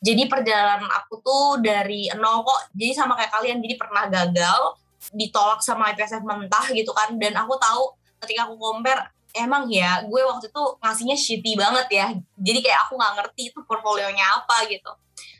Jadi 0.00 0.26
perjalanan 0.26 0.88
aku 0.88 1.20
tuh 1.22 1.60
dari 1.60 2.08
nol 2.16 2.42
kok. 2.42 2.72
Jadi 2.74 2.92
sama 2.96 3.14
kayak 3.14 3.30
kalian 3.30 3.60
jadi 3.60 3.74
pernah 3.76 4.08
gagal 4.10 4.80
ditolak 5.12 5.60
sama 5.62 5.92
IPSF 5.94 6.24
mentah 6.24 6.66
gitu 6.72 6.90
kan. 6.96 7.14
Dan 7.20 7.36
aku 7.38 7.54
tahu 7.60 8.01
ketika 8.22 8.46
aku 8.46 8.54
compare 8.56 9.02
emang 9.32 9.64
ya 9.72 10.04
gue 10.04 10.22
waktu 10.22 10.52
itu 10.52 10.62
ngasihnya 10.78 11.16
shitty 11.16 11.52
banget 11.56 11.86
ya. 11.90 12.06
Jadi 12.38 12.58
kayak 12.60 12.88
aku 12.88 13.00
nggak 13.00 13.12
ngerti 13.18 13.42
itu 13.50 13.58
portfolionya 13.64 14.24
apa 14.40 14.68
gitu. 14.68 14.92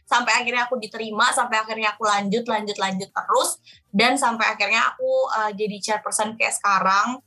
Sampai 0.09 0.33
akhirnya 0.37 0.68
aku 0.68 0.77
diterima 0.77 1.33
sampai 1.33 1.61
akhirnya 1.61 1.97
aku 1.97 2.05
lanjut 2.05 2.45
lanjut 2.49 2.77
lanjut 2.77 3.11
terus. 3.12 3.51
Dan 3.92 4.16
sampai 4.16 4.57
akhirnya 4.57 4.92
aku 4.92 5.11
uh, 5.33 5.53
jadi 5.53 5.77
chairperson 5.81 6.37
kayak 6.37 6.57
sekarang 6.57 7.21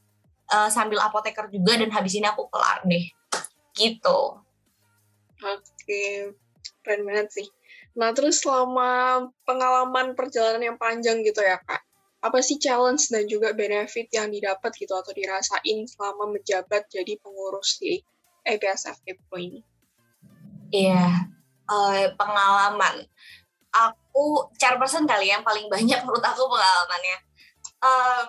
uh, 0.49 0.69
sambil 0.69 1.01
apoteker 1.01 1.49
juga 1.49 1.77
dan 1.77 1.89
habis 1.93 2.17
ini 2.17 2.25
aku 2.25 2.49
kelar 2.49 2.81
deh. 2.85 3.05
Gitu. 3.77 4.19
Oke 5.45 6.05
keren 6.81 7.01
banget 7.05 7.29
sih. 7.29 7.47
Nah 7.95 8.11
terus 8.11 8.41
selama 8.41 9.23
pengalaman 9.45 10.17
perjalanan 10.17 10.73
yang 10.73 10.77
panjang 10.81 11.21
gitu 11.21 11.39
ya 11.45 11.61
kak 11.61 11.84
apa 12.25 12.41
sih 12.41 12.57
challenge 12.57 13.13
dan 13.13 13.29
juga 13.29 13.53
benefit 13.53 14.09
yang 14.09 14.33
didapat 14.33 14.73
gitu 14.81 14.97
atau 14.97 15.13
dirasain 15.13 15.85
selama 15.85 16.33
menjabat 16.33 16.89
jadi 16.89 17.21
pengurus 17.21 17.77
di 17.77 18.01
APSF 18.41 18.97
Pro 19.29 19.37
ini? 19.37 19.61
Iya, 20.73 21.29
uh, 21.69 22.09
pengalaman. 22.17 23.05
Aku 23.69 24.49
chairperson 24.57 25.05
kali 25.05 25.29
ya, 25.29 25.37
yang 25.37 25.45
paling 25.45 25.69
banyak 25.69 26.01
menurut 26.01 26.25
aku 26.25 26.49
pengalamannya. 26.49 27.17
Uh, 27.77 28.25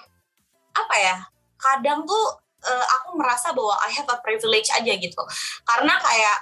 apa 0.77 0.97
ya? 1.01 1.17
Kadang 1.57 2.05
tuh 2.05 2.37
uh, 2.69 2.87
aku 3.01 3.17
merasa 3.17 3.57
bahwa 3.57 3.81
I 3.81 3.97
have 3.97 4.11
a 4.13 4.21
privilege 4.21 4.69
aja 4.77 4.93
gitu. 4.93 5.23
Karena 5.65 5.97
kayak 5.97 6.39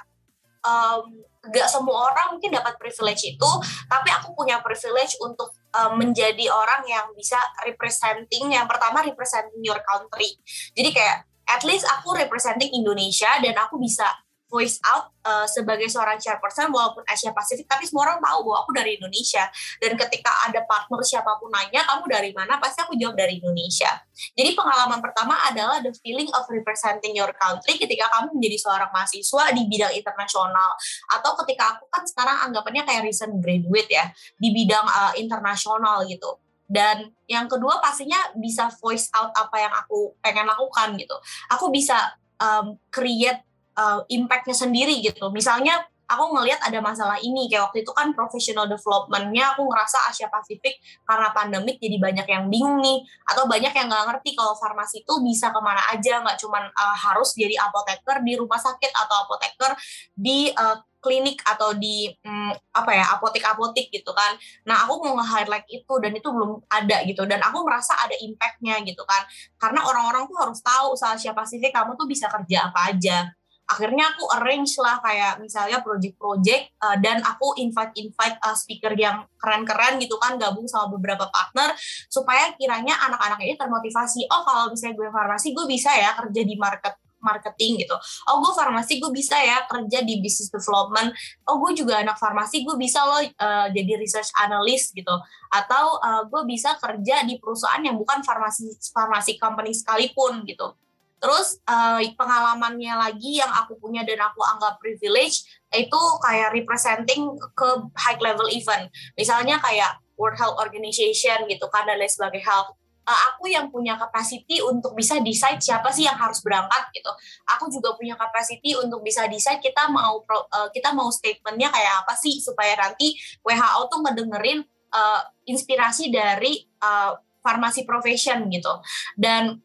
um, 0.67 1.23
gak 1.53 1.69
semua 1.69 2.11
orang 2.11 2.35
mungkin 2.35 2.51
dapat 2.51 2.75
privilege 2.81 3.23
itu, 3.23 3.49
tapi 3.87 4.09
aku 4.11 4.33
punya 4.33 4.59
privilege 4.59 5.15
untuk 5.21 5.53
um, 5.75 5.99
menjadi 5.99 6.47
orang 6.51 6.87
yang 6.87 7.05
bisa 7.13 7.37
representing. 7.67 8.55
Yang 8.55 8.67
pertama 8.71 9.03
representing 9.03 9.61
your 9.61 9.79
country. 9.83 10.39
Jadi 10.71 10.89
kayak 10.95 11.27
at 11.45 11.61
least 11.61 11.85
aku 11.85 12.17
representing 12.17 12.73
Indonesia 12.73 13.29
dan 13.43 13.53
aku 13.59 13.77
bisa 13.77 14.07
voice 14.55 14.79
out 14.87 15.11
uh, 15.27 15.43
sebagai 15.43 15.91
seorang 15.91 16.15
chairperson 16.15 16.71
walaupun 16.71 17.03
Asia 17.03 17.35
Pasifik 17.35 17.67
tapi 17.67 17.83
semua 17.83 18.07
orang 18.07 18.23
tahu 18.23 18.47
bahwa 18.47 18.63
aku 18.63 18.71
dari 18.71 18.95
Indonesia. 18.95 19.43
Dan 19.83 19.99
ketika 19.99 20.31
ada 20.47 20.63
partner 20.63 21.03
siapa 21.03 21.35
pun 21.35 21.51
nanya 21.51 21.83
kamu 21.83 22.07
dari 22.07 22.31
mana? 22.31 22.55
pasti 22.55 22.79
aku 22.79 22.95
jawab 22.95 23.19
dari 23.19 23.43
Indonesia. 23.43 23.91
Jadi 24.31 24.55
pengalaman 24.55 25.03
pertama 25.03 25.35
adalah 25.43 25.83
the 25.83 25.91
feeling 25.99 26.31
of 26.31 26.47
representing 26.47 27.11
your 27.11 27.35
country 27.35 27.75
ketika 27.75 28.07
kamu 28.15 28.39
menjadi 28.39 28.57
seorang 28.63 28.89
mahasiswa 28.95 29.43
di 29.51 29.67
bidang 29.67 29.91
internasional. 29.91 30.71
Atau 31.11 31.35
ketika 31.43 31.75
aku 31.75 31.91
kan 31.91 32.07
sekarang 32.07 32.37
anggapannya 32.47 32.87
kayak 32.87 33.03
recent 33.03 33.35
graduate 33.43 33.91
ya 33.91 34.07
di 34.39 34.55
bidang 34.55 34.87
uh, 34.87 35.13
internasional 35.19 36.07
gitu. 36.07 36.39
Dan 36.65 37.13
yang 37.29 37.45
kedua 37.45 37.77
pastinya 37.77 38.17
bisa 38.33 38.73
voice 38.81 39.11
out 39.13 39.29
apa 39.37 39.57
yang 39.61 39.73
aku 39.75 40.17
pengen 40.23 40.49
lakukan 40.49 40.97
gitu. 40.97 41.13
Aku 41.53 41.69
bisa 41.69 42.17
um, 42.41 42.81
create 42.89 43.44
uh, 43.77 44.01
impactnya 44.07 44.55
sendiri 44.55 44.99
gitu 45.03 45.29
misalnya 45.31 45.83
aku 46.05 46.37
ngelihat 46.37 46.61
ada 46.61 46.79
masalah 46.81 47.17
ini 47.17 47.49
kayak 47.49 47.69
waktu 47.69 47.81
itu 47.81 47.91
kan 47.93 48.13
professional 48.13 48.69
developmentnya 48.69 49.57
aku 49.57 49.65
ngerasa 49.65 50.09
Asia 50.09 50.29
Pasifik 50.29 50.77
karena 51.05 51.33
pandemik 51.33 51.81
jadi 51.81 51.97
banyak 51.97 52.27
yang 52.29 52.45
bingung 52.49 52.81
nih 52.81 53.01
atau 53.25 53.49
banyak 53.49 53.73
yang 53.73 53.89
nggak 53.89 54.05
ngerti 54.13 54.37
kalau 54.37 54.53
farmasi 54.57 55.01
itu 55.01 55.13
bisa 55.25 55.49
ke 55.49 55.59
mana 55.61 55.81
aja 55.89 56.21
nggak 56.21 56.37
cuman 56.37 56.63
uh, 56.69 56.97
harus 57.09 57.33
jadi 57.33 57.57
apoteker 57.57 58.21
di 58.21 58.33
rumah 58.37 58.61
sakit 58.61 58.91
atau 58.93 59.15
apoteker 59.25 59.71
di 60.13 60.53
uh, 60.53 60.77
klinik 61.05 61.37
atau 61.45 61.77
di 61.77 62.09
hmm, 62.09 62.73
apa 62.73 62.91
ya 62.97 63.05
apotek-apotek 63.13 63.93
gitu 63.93 64.09
kan. 64.09 64.33
Nah 64.65 64.89
aku 64.89 65.05
mau 65.05 65.21
nge-highlight 65.21 65.69
itu 65.69 65.93
dan 66.01 66.17
itu 66.17 66.25
belum 66.33 66.65
ada 66.65 67.05
gitu 67.05 67.29
dan 67.29 67.45
aku 67.45 67.61
merasa 67.61 67.93
ada 68.01 68.17
impactnya 68.17 68.81
gitu 68.81 69.05
kan. 69.05 69.21
Karena 69.61 69.85
orang-orang 69.85 70.25
tuh 70.25 70.37
harus 70.41 70.65
tahu 70.65 70.97
soal 70.97 71.21
siapa 71.21 71.45
Pasifik 71.45 71.69
kamu 71.69 71.93
tuh 71.93 72.09
bisa 72.09 72.25
kerja 72.25 72.73
apa 72.73 72.89
aja. 72.89 73.29
Akhirnya 73.65 74.13
aku 74.13 74.29
arrange 74.37 74.77
lah 74.77 75.01
kayak 75.01 75.41
misalnya 75.41 75.81
project-project 75.81 76.77
uh, 76.85 76.97
dan 77.01 77.21
aku 77.25 77.57
invite-invite 77.57 78.37
uh, 78.45 78.53
speaker 78.53 78.93
yang 78.93 79.25
keren-keren 79.41 79.97
gitu 79.97 80.15
kan 80.21 80.37
gabung 80.37 80.69
sama 80.69 80.93
beberapa 80.93 81.25
partner 81.33 81.73
supaya 82.05 82.53
kiranya 82.53 82.93
anak-anak 83.09 83.41
ini 83.41 83.57
termotivasi. 83.57 84.29
Oh 84.29 84.45
kalau 84.45 84.69
misalnya 84.69 84.95
gue 85.01 85.09
farmasi 85.09 85.47
gue 85.57 85.65
bisa 85.65 85.89
ya 85.97 86.13
kerja 86.13 86.41
di 86.45 86.55
market 86.57 86.93
marketing 87.25 87.81
gitu. 87.81 87.97
Oh 88.29 88.37
gue 88.45 88.53
farmasi 88.53 89.01
gue 89.01 89.09
bisa 89.09 89.33
ya 89.41 89.65
kerja 89.65 90.05
di 90.05 90.21
business 90.21 90.53
development. 90.53 91.09
Oh 91.49 91.57
gue 91.57 91.73
juga 91.73 92.05
anak 92.05 92.21
farmasi 92.21 92.61
gue 92.61 92.77
bisa 92.77 93.01
loh 93.01 93.25
uh, 93.25 93.67
jadi 93.73 93.97
research 93.97 94.29
analyst 94.37 94.93
gitu. 94.93 95.17
Atau 95.49 95.97
uh, 96.05 96.29
gue 96.29 96.41
bisa 96.45 96.77
kerja 96.77 97.25
di 97.25 97.41
perusahaan 97.41 97.81
yang 97.81 97.97
bukan 97.97 98.21
farmasi 98.21 98.77
farmasi 98.93 99.41
company 99.41 99.73
sekalipun 99.73 100.45
gitu. 100.45 100.77
Terus 101.19 101.57
uh, 101.65 101.99
pengalamannya 102.15 102.93
lagi 102.95 103.39
yang 103.39 103.49
aku 103.49 103.79
punya 103.79 104.03
dan 104.03 104.19
aku 104.21 104.41
anggap 104.43 104.77
privilege 104.77 105.47
itu 105.73 106.01
kayak 106.21 106.53
representing 106.53 107.33
ke 107.55 107.69
high 107.97 108.19
level 108.19 108.47
event. 108.51 108.91
Misalnya 109.15 109.57
kayak 109.63 109.99
World 110.15 110.39
Health 110.39 110.59
Organization 110.59 111.47
gitu 111.47 111.67
kan 111.71 111.87
dan 111.87 111.99
lain 111.99 112.11
sebagai 112.11 112.39
health 112.39 112.75
uh, 113.05 113.19
aku 113.31 113.47
yang 113.47 113.69
punya 113.69 113.95
capacity 113.95 114.59
untuk 114.65 114.97
bisa 114.97 115.21
decide 115.21 115.61
siapa 115.61 115.93
sih 115.93 116.09
yang 116.09 116.17
harus 116.17 116.41
berangkat 116.41 116.89
gitu. 116.91 117.11
Aku 117.55 117.69
juga 117.69 117.93
punya 117.95 118.17
capacity 118.17 118.73
untuk 118.75 119.05
bisa 119.05 119.29
decide 119.29 119.61
kita 119.61 119.87
mau 119.87 120.25
uh, 120.25 120.69
kita 120.73 120.91
mau 120.91 121.07
statementnya 121.13 121.69
kayak 121.71 122.03
apa 122.03 122.13
sih 122.17 122.41
supaya 122.41 122.73
nanti 122.75 123.15
WHO 123.45 123.81
tuh 123.87 123.99
ngedengerin 124.03 124.59
uh, 124.91 125.21
inspirasi 125.45 126.09
dari 126.09 126.65
uh, 126.81 127.15
farmasi 127.45 127.85
profession 127.85 128.49
gitu. 128.49 128.73
Dan 129.13 129.61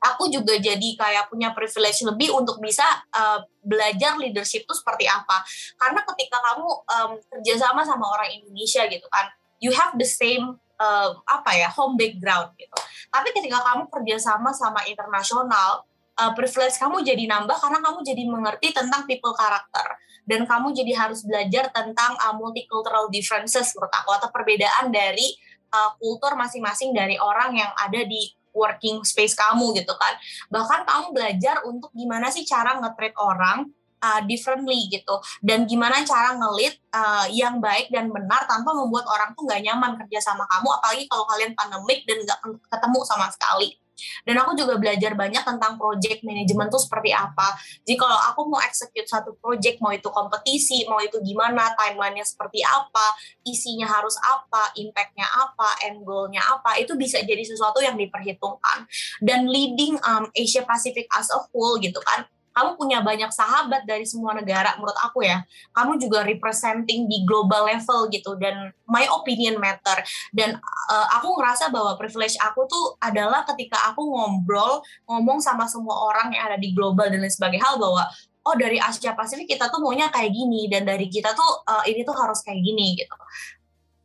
aku 0.00 0.32
juga 0.32 0.56
jadi 0.56 0.96
kayak 0.96 1.28
punya 1.28 1.52
privilege 1.52 2.00
lebih 2.02 2.32
untuk 2.32 2.56
bisa 2.58 2.84
uh, 3.12 3.44
belajar 3.60 4.16
leadership 4.16 4.64
itu 4.64 4.74
seperti 4.74 5.04
apa. 5.04 5.44
Karena 5.76 6.00
ketika 6.08 6.40
kamu 6.40 6.66
um, 6.66 7.10
kerjasama 7.28 7.84
sama 7.84 8.08
orang 8.08 8.32
Indonesia 8.32 8.88
gitu 8.88 9.04
kan, 9.12 9.28
you 9.60 9.70
have 9.76 9.92
the 10.00 10.08
same 10.08 10.56
uh, 10.80 11.12
apa 11.28 11.52
ya 11.52 11.68
home 11.68 12.00
background 12.00 12.56
gitu. 12.56 12.78
Tapi 13.12 13.28
ketika 13.36 13.60
kamu 13.60 13.92
kerjasama 13.92 14.56
sama 14.56 14.80
internasional, 14.88 15.84
uh, 16.16 16.32
privilege 16.32 16.80
kamu 16.80 17.04
jadi 17.04 17.28
nambah 17.28 17.56
karena 17.60 17.78
kamu 17.84 17.98
jadi 18.00 18.22
mengerti 18.24 18.68
tentang 18.72 19.04
people 19.04 19.36
karakter 19.36 20.00
dan 20.24 20.48
kamu 20.48 20.72
jadi 20.72 20.92
harus 20.96 21.24
belajar 21.24 21.68
tentang 21.72 22.16
uh, 22.20 22.32
multicultural 22.36 23.12
differences 23.12 23.76
menurut 23.76 23.92
aku 23.92 24.10
atau 24.16 24.28
perbedaan 24.32 24.88
dari 24.88 25.36
uh, 25.72 25.92
kultur 25.96 26.36
masing-masing 26.40 26.96
dari 26.96 27.20
orang 27.20 27.56
yang 27.56 27.72
ada 27.76 28.04
di 28.04 28.32
working 28.54 29.02
space 29.06 29.34
kamu 29.34 29.76
gitu 29.78 29.94
kan. 29.96 30.14
Bahkan 30.50 30.86
kamu 30.86 31.06
belajar 31.14 31.62
untuk 31.66 31.90
gimana 31.94 32.28
sih 32.28 32.42
cara 32.46 32.78
nge-treat 32.78 33.14
orang 33.18 33.70
uh, 34.02 34.20
differently 34.26 34.88
gitu. 34.88 35.20
Dan 35.44 35.68
gimana 35.68 36.02
cara 36.02 36.34
ngelit 36.36 36.80
uh, 36.92 37.26
yang 37.30 37.60
baik 37.60 37.92
dan 37.92 38.08
benar 38.10 38.48
tanpa 38.48 38.72
membuat 38.72 39.06
orang 39.06 39.36
tuh 39.36 39.44
nggak 39.46 39.62
nyaman 39.64 39.98
kerja 40.04 40.32
sama 40.32 40.48
kamu. 40.48 40.68
Apalagi 40.80 41.04
kalau 41.06 41.24
kalian 41.28 41.52
pandemik 41.54 42.02
dan 42.08 42.18
nggak 42.24 42.40
ketemu 42.68 43.00
sama 43.06 43.26
sekali 43.30 43.76
dan 44.24 44.34
aku 44.40 44.56
juga 44.58 44.76
belajar 44.80 45.14
banyak 45.14 45.42
tentang 45.42 45.76
project 45.76 46.20
management 46.26 46.68
tuh 46.72 46.82
seperti 46.82 47.10
apa. 47.14 47.56
Jadi 47.84 47.96
kalau 47.96 48.16
aku 48.16 48.48
mau 48.48 48.60
execute 48.64 49.06
satu 49.06 49.36
project, 49.38 49.78
mau 49.78 49.92
itu 49.94 50.08
kompetisi, 50.10 50.84
mau 50.88 50.98
itu 51.00 51.20
gimana, 51.22 51.72
timelinenya 51.76 52.26
seperti 52.26 52.64
apa, 52.64 53.16
isinya 53.46 53.86
harus 53.86 54.16
apa, 54.20 54.74
impactnya 54.76 55.26
apa, 55.26 55.68
end 55.86 56.02
goalnya 56.02 56.42
apa, 56.42 56.80
itu 56.80 56.96
bisa 56.96 57.20
jadi 57.22 57.42
sesuatu 57.44 57.80
yang 57.84 57.94
diperhitungkan. 57.94 58.88
Dan 59.20 59.46
leading 59.46 59.96
um, 60.06 60.28
Asia 60.32 60.64
Pacific 60.64 61.06
as 61.14 61.28
a 61.30 61.40
whole 61.50 61.78
gitu 61.78 61.98
kan, 62.02 62.24
kamu 62.60 62.76
punya 62.76 63.00
banyak 63.00 63.32
sahabat 63.32 63.88
dari 63.88 64.04
semua 64.04 64.36
negara 64.36 64.76
menurut 64.76 64.96
aku 65.00 65.24
ya. 65.24 65.40
Kamu 65.72 65.96
juga 65.96 66.28
representing 66.28 67.08
di 67.08 67.24
global 67.24 67.64
level 67.64 68.12
gitu 68.12 68.36
dan 68.36 68.68
my 68.84 69.08
opinion 69.16 69.56
matter. 69.56 70.04
Dan 70.28 70.60
uh, 70.92 71.06
aku 71.16 71.40
ngerasa 71.40 71.72
bahwa 71.72 71.96
privilege 71.96 72.36
aku 72.36 72.68
tuh 72.68 73.00
adalah 73.00 73.48
ketika 73.48 73.80
aku 73.88 74.04
ngobrol 74.04 74.84
ngomong 75.08 75.40
sama 75.40 75.64
semua 75.64 75.96
orang 76.12 76.36
yang 76.36 76.52
ada 76.52 76.60
di 76.60 76.76
global 76.76 77.08
dan 77.08 77.24
lain 77.24 77.32
sebagainya. 77.32 77.64
Hal 77.64 77.80
bahwa 77.80 78.04
oh 78.44 78.56
dari 78.60 78.76
Asia 78.76 79.16
Pasifik 79.16 79.48
kita 79.56 79.72
tuh 79.72 79.80
maunya 79.80 80.12
kayak 80.12 80.32
gini 80.32 80.68
dan 80.68 80.84
dari 80.84 81.08
kita 81.08 81.32
tuh 81.32 81.64
uh, 81.64 81.84
ini 81.88 82.04
tuh 82.04 82.16
harus 82.16 82.44
kayak 82.44 82.60
gini 82.60 82.96
gitu 82.96 83.16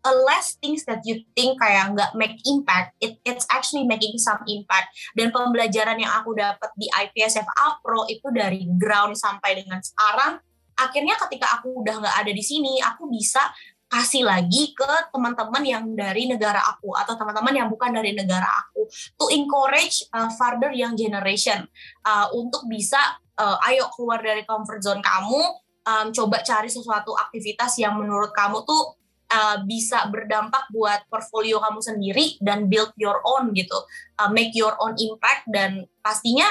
a 0.06 0.14
less 0.30 0.56
things 0.62 0.86
that 0.86 1.02
you 1.04 1.26
think 1.34 1.58
kayak 1.58 1.92
nggak 1.92 2.14
make 2.14 2.38
impact, 2.46 2.94
it 3.02 3.18
it's 3.26 3.50
actually 3.50 3.84
making 3.90 4.22
some 4.22 4.40
impact. 4.46 4.94
Dan 5.18 5.34
pembelajaran 5.34 5.98
yang 5.98 6.14
aku 6.14 6.38
dapat 6.38 6.70
di 6.78 6.86
IPSF 6.88 7.46
Pro 7.82 8.06
itu 8.06 8.30
dari 8.30 8.70
ground 8.78 9.18
sampai 9.18 9.58
dengan 9.58 9.82
sekarang, 9.82 10.38
akhirnya 10.78 11.18
ketika 11.28 11.60
aku 11.60 11.82
udah 11.82 12.06
nggak 12.06 12.16
ada 12.22 12.32
di 12.32 12.44
sini, 12.46 12.78
aku 12.80 13.10
bisa 13.10 13.42
kasih 13.86 14.26
lagi 14.26 14.74
ke 14.74 14.92
teman-teman 15.14 15.64
yang 15.64 15.86
dari 15.94 16.26
negara 16.26 16.58
aku 16.58 16.90
atau 16.98 17.14
teman-teman 17.14 17.54
yang 17.54 17.68
bukan 17.70 17.94
dari 17.94 18.18
negara 18.18 18.50
aku 18.66 18.90
to 18.90 19.30
encourage 19.30 20.02
uh, 20.10 20.28
further 20.34 20.74
young 20.74 20.98
generation 20.98 21.70
uh, 22.02 22.26
untuk 22.34 22.66
bisa 22.66 22.98
uh, 23.38 23.62
ayo 23.70 23.86
keluar 23.94 24.20
dari 24.26 24.42
comfort 24.44 24.82
zone 24.82 25.06
kamu 25.06 25.42
um, 25.86 26.08
coba 26.12 26.42
cari 26.42 26.68
sesuatu 26.68 27.14
aktivitas 27.14 27.78
yang 27.78 27.96
menurut 27.96 28.34
kamu 28.34 28.66
tuh 28.66 28.95
uh, 29.32 29.58
bisa 29.66 30.06
berdampak 30.10 30.70
buat 30.70 31.06
portfolio 31.10 31.62
kamu 31.62 31.80
sendiri 31.82 32.26
dan 32.42 32.70
build 32.70 32.92
your 33.00 33.22
own 33.26 33.52
gitu, 33.54 33.76
uh, 34.22 34.30
make 34.30 34.54
your 34.54 34.74
own 34.82 34.94
impact 34.98 35.48
dan 35.50 35.86
pastinya 36.02 36.48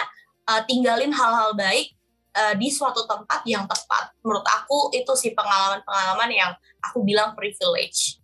uh, 0.48 0.62
tinggalin 0.66 1.10
hal-hal 1.14 1.54
baik 1.54 1.94
uh, 2.34 2.54
di 2.58 2.68
suatu 2.68 3.06
tempat 3.06 3.46
yang 3.46 3.64
tepat. 3.64 4.12
Menurut 4.20 4.44
aku 4.44 4.90
itu 4.94 5.12
sih 5.14 5.32
pengalaman-pengalaman 5.32 6.30
yang 6.30 6.50
aku 6.82 7.02
bilang 7.06 7.32
privilege. 7.38 8.18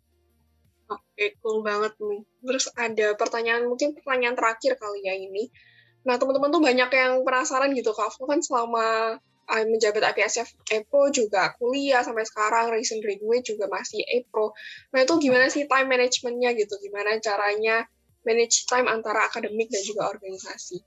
Oke, 0.90 1.38
cool 1.38 1.62
banget 1.62 1.94
nih. 2.02 2.20
Terus 2.42 2.66
ada 2.74 3.06
pertanyaan, 3.14 3.70
mungkin 3.70 3.94
pertanyaan 3.94 4.34
terakhir 4.34 4.74
kali 4.74 5.06
ya 5.06 5.14
ini. 5.14 5.46
Nah, 6.02 6.18
teman-teman 6.18 6.50
tuh 6.50 6.62
banyak 6.64 6.90
yang 6.90 7.12
penasaran 7.22 7.70
gitu, 7.76 7.94
Kak. 7.94 8.10
Aku 8.16 8.26
kan 8.26 8.42
selama 8.42 9.20
menjabat 9.66 10.14
APSF 10.14 10.46
EPRO 10.70 11.10
juga 11.10 11.54
kuliah 11.58 12.06
sampai 12.06 12.22
sekarang 12.22 12.70
recent 12.70 13.02
graduate 13.02 13.42
juga 13.42 13.66
masih 13.66 14.02
EPRO. 14.06 14.54
Nah 14.94 15.02
itu 15.02 15.14
gimana 15.18 15.50
sih 15.50 15.66
time 15.66 15.88
managementnya 15.90 16.54
gitu? 16.54 16.78
Gimana 16.78 17.18
caranya 17.18 17.86
manage 18.22 18.68
time 18.70 18.86
antara 18.86 19.26
akademik 19.26 19.66
dan 19.68 19.82
juga 19.82 20.10
organisasi? 20.10 20.78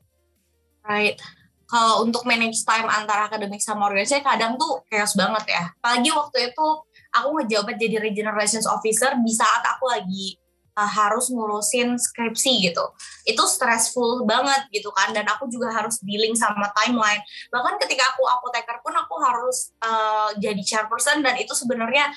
Right. 0.84 1.15
kalau 1.63 2.06
untuk 2.06 2.28
manage 2.28 2.62
time 2.67 2.86
antara 2.86 3.26
akademik 3.26 3.58
sama 3.58 3.89
organisasi 3.89 4.21
kadang 4.21 4.60
tuh 4.62 4.86
chaos 4.93 5.17
banget 5.17 5.58
ya. 5.58 5.63
Apalagi 5.82 6.10
waktu 6.13 6.38
itu 6.54 6.67
aku 7.10 7.28
ngejabat 7.39 7.76
jadi 7.82 7.97
regional 7.97 8.38
relations 8.38 8.69
officer 8.69 9.10
di 9.17 9.34
saat 9.34 9.65
aku 9.65 9.89
lagi 9.89 10.38
uh, 10.78 10.90
harus 10.90 11.30
ngurusin 11.30 11.96
skripsi 11.98 12.70
gitu. 12.70 12.86
Itu 13.26 13.46
stressful 13.46 14.26
banget 14.26 14.70
gitu 14.74 14.90
kan 14.94 15.14
dan 15.14 15.26
aku 15.30 15.50
juga 15.50 15.72
harus 15.74 16.02
dealing 16.02 16.34
sama 16.34 16.70
timeline. 16.78 17.22
Bahkan 17.50 17.82
ketika 17.82 18.14
aku 18.14 18.24
apoteker 18.26 18.78
pun 18.82 18.94
aku 18.94 19.16
harus 19.22 19.74
uh, 19.82 20.34
jadi 20.38 20.62
chairperson 20.62 21.22
dan 21.22 21.38
itu 21.38 21.54
sebenarnya 21.54 22.10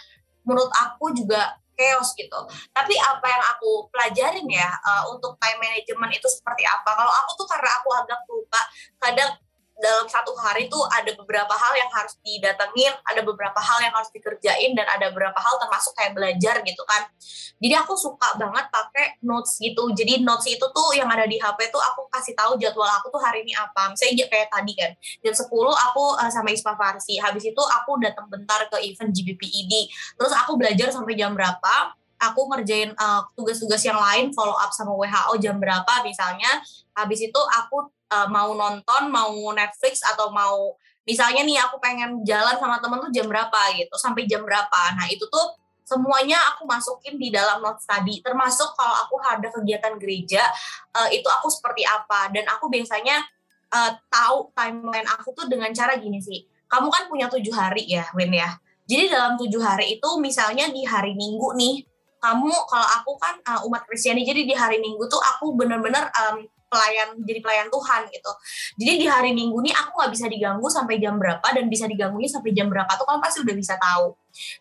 menurut 0.47 0.71
aku 0.73 1.13
juga 1.13 1.59
chaos 1.77 2.17
gitu. 2.17 2.41
Tapi 2.73 2.97
apa 2.97 3.27
yang 3.29 3.45
aku 3.53 3.93
pelajarin 3.93 4.49
ya 4.49 4.67
uh, 4.81 5.13
untuk 5.13 5.37
time 5.37 5.61
management 5.61 6.17
itu 6.17 6.29
seperti 6.33 6.65
apa? 6.65 6.89
Kalau 6.97 7.13
aku 7.13 7.31
tuh 7.45 7.47
karena 7.53 7.71
aku 7.77 7.89
agak 7.93 8.21
lupa, 8.33 8.61
kadang 8.97 9.31
dalam 9.77 10.09
satu 10.09 10.33
hari 10.41 10.73
tuh 10.73 10.81
ada 10.89 11.13
beberapa 11.13 11.53
hal 11.53 11.77
yang 11.77 11.91
harus 11.93 12.17
didatengin, 12.25 12.97
ada 13.05 13.21
beberapa 13.21 13.61
hal 13.61 13.79
yang 13.85 13.93
harus 13.93 14.09
dikerjain 14.09 14.73
dan 14.73 14.89
ada 14.89 15.13
beberapa 15.13 15.37
hal 15.37 15.61
termasuk 15.61 15.93
kayak 15.93 16.17
belajar 16.17 16.65
gitu 16.65 16.83
kan. 16.89 17.05
Jadi 17.61 17.75
aku 17.77 17.93
suka 17.93 18.41
banget 18.41 18.73
pakai 18.73 19.21
notes 19.21 19.61
gitu. 19.61 19.93
Jadi 19.93 20.25
notes 20.25 20.49
itu 20.49 20.65
tuh 20.65 20.89
yang 20.97 21.09
ada 21.13 21.29
di 21.29 21.37
HP 21.37 21.69
tuh 21.69 21.81
aku 21.81 22.09
kasih 22.09 22.33
tahu 22.33 22.57
jadwal 22.57 22.89
aku 22.89 23.13
tuh 23.13 23.21
hari 23.21 23.45
ini 23.45 23.53
apa. 23.53 23.93
Misalnya 23.93 24.29
kayak 24.33 24.49
tadi 24.49 24.73
kan, 24.73 24.93
jam 25.21 25.35
10 25.37 25.45
aku 25.53 26.05
uh, 26.25 26.31
sama 26.33 26.49
Ispa 26.57 26.73
Farsi. 26.77 27.21
Habis 27.21 27.53
itu 27.53 27.61
aku 27.61 28.01
datang 28.01 28.33
bentar 28.33 28.65
ke 28.73 28.81
event 28.81 29.13
GBPED. 29.13 29.73
Terus 30.17 30.33
aku 30.33 30.57
belajar 30.57 30.89
sampai 30.89 31.21
jam 31.21 31.37
berapa, 31.37 31.93
aku 32.17 32.49
ngerjain 32.49 32.97
tugas 32.97 33.05
eh, 33.05 33.23
tugas-tugas 33.37 33.83
yang 33.85 34.01
lain 34.01 34.33
follow 34.33 34.57
up 34.57 34.73
sama 34.73 34.93
WHO 34.97 35.37
jam 35.37 35.61
berapa 35.61 36.01
misalnya 36.01 36.49
habis 36.97 37.21
itu 37.21 37.37
aku 37.37 37.93
uh, 38.11 38.29
mau 38.33 38.57
nonton, 38.57 39.13
mau 39.13 39.37
Netflix 39.53 40.01
atau 40.01 40.33
mau 40.33 40.75
misalnya 41.07 41.47
nih 41.47 41.61
aku 41.63 41.79
pengen 41.79 42.25
jalan 42.27 42.59
sama 42.59 42.83
temen 42.83 42.99
tuh 42.99 43.13
jam 43.15 43.29
berapa 43.31 43.61
gitu, 43.77 43.95
sampai 43.95 44.27
jam 44.27 44.43
berapa. 44.43 44.81
Nah 44.99 45.07
itu 45.13 45.23
tuh 45.29 45.55
semuanya 45.87 46.35
aku 46.51 46.67
masukin 46.67 47.15
di 47.15 47.31
dalam 47.31 47.63
notes 47.63 47.87
tadi, 47.87 48.19
termasuk 48.19 48.75
kalau 48.75 48.97
aku 49.07 49.23
ada 49.23 49.49
kegiatan 49.55 49.95
gereja, 50.03 50.43
uh, 50.99 51.07
itu 51.15 51.29
aku 51.31 51.47
seperti 51.47 51.87
apa. 51.87 52.35
Dan 52.35 52.49
aku 52.51 52.67
biasanya 52.67 53.23
uh, 53.71 53.95
tahu 54.11 54.51
timeline 54.51 55.07
aku 55.07 55.31
tuh 55.37 55.47
dengan 55.47 55.71
cara 55.71 55.95
gini 55.95 56.19
sih. 56.19 56.43
Kamu 56.67 56.91
kan 56.91 57.07
punya 57.07 57.31
tujuh 57.31 57.55
hari 57.55 57.87
ya, 57.87 58.11
Win 58.19 58.35
ya. 58.35 58.59
Jadi 58.87 59.11
dalam 59.11 59.39
tujuh 59.39 59.63
hari 59.63 59.99
itu 59.99 60.09
misalnya 60.19 60.67
di 60.71 60.83
hari 60.83 61.15
Minggu 61.15 61.55
nih, 61.55 61.87
kamu 62.19 62.53
kalau 62.53 62.89
aku 63.01 63.13
kan 63.21 63.35
uh, 63.45 63.67
umat 63.69 63.85
Kristiani, 63.85 64.25
jadi 64.25 64.45
di 64.45 64.55
hari 64.57 64.81
Minggu 64.83 65.05
tuh 65.07 65.21
aku 65.21 65.55
bener-bener 65.55 66.09
um, 66.13 66.45
pelayan 66.67 67.09
jadi 67.23 67.39
pelayan 67.41 67.69
Tuhan 67.71 68.11
gitu. 68.11 68.33
Jadi 68.83 68.93
di 68.99 69.07
hari 69.07 69.31
Minggu 69.33 69.59
nih 69.63 69.75
aku 69.75 69.91
nggak 69.97 70.13
bisa 70.13 70.27
diganggu 70.27 70.67
sampai 70.67 70.99
jam 70.99 71.17
berapa 71.17 71.47
dan 71.55 71.71
bisa 71.71 71.87
diganggunya 71.87 72.27
sampai 72.27 72.51
jam 72.53 72.67
berapa 72.67 72.91
tuh 72.99 73.07
kamu 73.07 73.21
pasti 73.23 73.39
udah 73.47 73.57
bisa 73.57 73.75
tahu. 73.79 74.07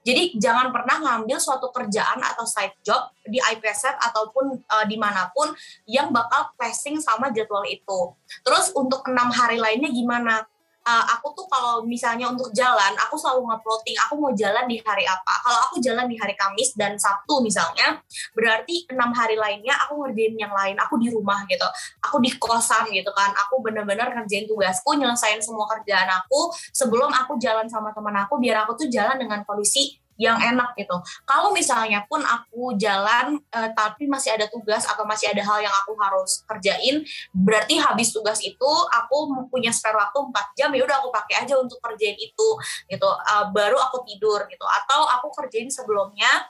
Jadi 0.06 0.38
jangan 0.40 0.72
pernah 0.72 1.02
ngambil 1.02 1.38
suatu 1.42 1.74
kerjaan 1.74 2.22
atau 2.22 2.46
side 2.48 2.78
job 2.86 3.12
di 3.26 3.42
IPSF 3.42 3.98
ataupun 4.00 4.64
uh, 4.70 4.86
di 4.86 4.96
mana 4.96 5.28
pun 5.34 5.52
yang 5.90 6.14
bakal 6.14 6.54
passing 6.56 7.02
sama 7.02 7.34
jadwal 7.34 7.66
itu. 7.66 8.14
Terus 8.46 8.72
untuk 8.78 9.04
enam 9.10 9.34
hari 9.34 9.58
lainnya 9.60 9.90
gimana? 9.90 10.46
Uh, 10.86 11.06
aku 11.18 11.34
tuh 11.34 11.46
kalau 11.50 11.84
misalnya 11.84 12.30
untuk 12.30 12.54
jalan, 12.54 12.94
aku 12.96 13.18
selalu 13.18 13.50
nge-plotting 13.52 13.98
aku 14.06 14.14
mau 14.22 14.32
jalan 14.38 14.66
di 14.70 14.78
hari 14.86 15.04
apa. 15.04 15.34
Kalau 15.42 15.60
aku 15.70 15.76
jalan 15.82 16.06
di 16.06 16.16
hari 16.16 16.38
Kamis 16.38 16.78
dan 16.78 16.96
Sabtu 16.96 17.42
misalnya, 17.42 18.00
berarti 18.38 18.86
enam 18.94 19.12
hari 19.12 19.36
lainnya 19.36 19.74
aku 19.86 20.06
ngerjain 20.06 20.38
yang 20.38 20.54
lain. 20.54 20.78
Aku 20.80 21.02
di 21.02 21.10
rumah 21.10 21.44
gitu, 21.50 21.66
aku 22.06 22.22
di 22.22 22.32
kosan 22.38 22.88
gitu 22.94 23.10
kan. 23.12 23.34
Aku 23.48 23.60
bener-bener 23.66 24.14
ngerjain 24.14 24.46
tugasku, 24.46 24.96
nyelesain 24.96 25.42
semua 25.42 25.66
kerjaan 25.68 26.08
aku 26.08 26.54
sebelum 26.72 27.10
aku 27.12 27.42
jalan 27.42 27.66
sama 27.68 27.92
teman 27.92 28.16
aku, 28.22 28.38
biar 28.38 28.64
aku 28.64 28.86
tuh 28.86 28.88
jalan 28.88 29.18
dengan 29.18 29.42
kondisi 29.44 30.05
yang 30.16 30.40
enak 30.40 30.76
gitu. 30.80 30.96
Kalau 31.28 31.52
misalnya 31.52 32.08
pun 32.08 32.24
aku 32.24 32.76
jalan 32.80 33.36
uh, 33.52 33.70
tapi 33.76 34.08
masih 34.08 34.36
ada 34.36 34.48
tugas 34.48 34.88
atau 34.88 35.04
masih 35.04 35.32
ada 35.32 35.44
hal 35.44 35.60
yang 35.60 35.76
aku 35.84 35.92
harus 36.00 36.44
kerjain, 36.48 37.04
berarti 37.36 37.80
habis 37.80 38.16
tugas 38.16 38.40
itu 38.40 38.72
aku 38.96 39.48
punya 39.52 39.76
spare 39.76 40.00
waktu 40.00 40.20
4 40.32 40.58
jam 40.60 40.70
ya 40.72 40.82
udah 40.88 40.98
aku 41.04 41.10
pakai 41.12 41.44
aja 41.44 41.60
untuk 41.60 41.80
kerjain 41.84 42.16
itu 42.16 42.48
gitu. 42.88 43.10
Uh, 43.28 43.52
baru 43.52 43.76
aku 43.76 44.08
tidur 44.08 44.48
gitu 44.48 44.64
atau 44.64 45.04
aku 45.20 45.32
kerjain 45.36 45.68
sebelumnya 45.68 46.48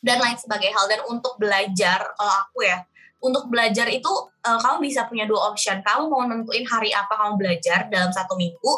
dan 0.00 0.22
lain 0.22 0.38
sebagai 0.38 0.70
hal 0.72 0.86
dan 0.86 1.02
untuk 1.10 1.36
belajar 1.36 2.14
kalau 2.16 2.34
aku 2.46 2.64
ya 2.64 2.86
untuk 3.18 3.50
belajar 3.50 3.90
itu 3.90 4.10
uh, 4.46 4.58
kamu 4.62 4.86
bisa 4.86 5.04
punya 5.10 5.26
dua 5.26 5.50
option. 5.50 5.82
Kamu 5.82 6.06
mau 6.06 6.22
nentuin 6.22 6.62
hari 6.64 6.94
apa 6.94 7.10
kamu 7.10 7.34
belajar 7.34 7.90
dalam 7.90 8.14
satu 8.14 8.38
minggu 8.38 8.72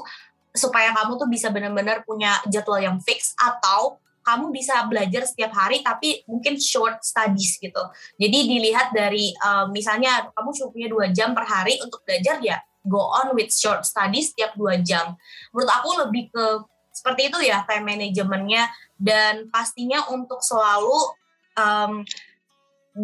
supaya 0.50 0.90
kamu 0.94 1.18
tuh 1.18 1.28
bisa 1.30 1.48
benar-benar 1.54 2.02
punya 2.02 2.38
jadwal 2.50 2.82
yang 2.82 2.98
fix 3.02 3.34
atau 3.38 3.98
kamu 4.20 4.52
bisa 4.52 4.84
belajar 4.86 5.24
setiap 5.24 5.50
hari 5.56 5.80
tapi 5.80 6.22
mungkin 6.28 6.60
short 6.60 7.00
studies 7.00 7.56
gitu. 7.56 7.80
Jadi 8.20 8.38
dilihat 8.46 8.92
dari 8.92 9.32
um, 9.40 9.72
misalnya 9.72 10.28
kamu 10.36 10.50
cuma 10.52 10.68
punya 10.70 10.88
dua 10.92 11.06
jam 11.10 11.32
per 11.32 11.48
hari 11.48 11.80
untuk 11.80 12.04
belajar 12.04 12.38
ya 12.44 12.60
go 12.84 13.00
on 13.00 13.36
with 13.36 13.52
short 13.52 13.84
studies 13.84 14.32
setiap 14.32 14.56
dua 14.56 14.80
jam. 14.80 15.16
Menurut 15.52 15.70
aku 15.72 15.88
lebih 16.06 16.32
ke 16.32 16.44
seperti 16.90 17.32
itu 17.32 17.38
ya 17.48 17.64
time 17.64 17.86
managementnya 17.96 18.68
dan 19.00 19.48
pastinya 19.48 20.04
untuk 20.12 20.44
selalu 20.44 21.16
um, 21.56 22.04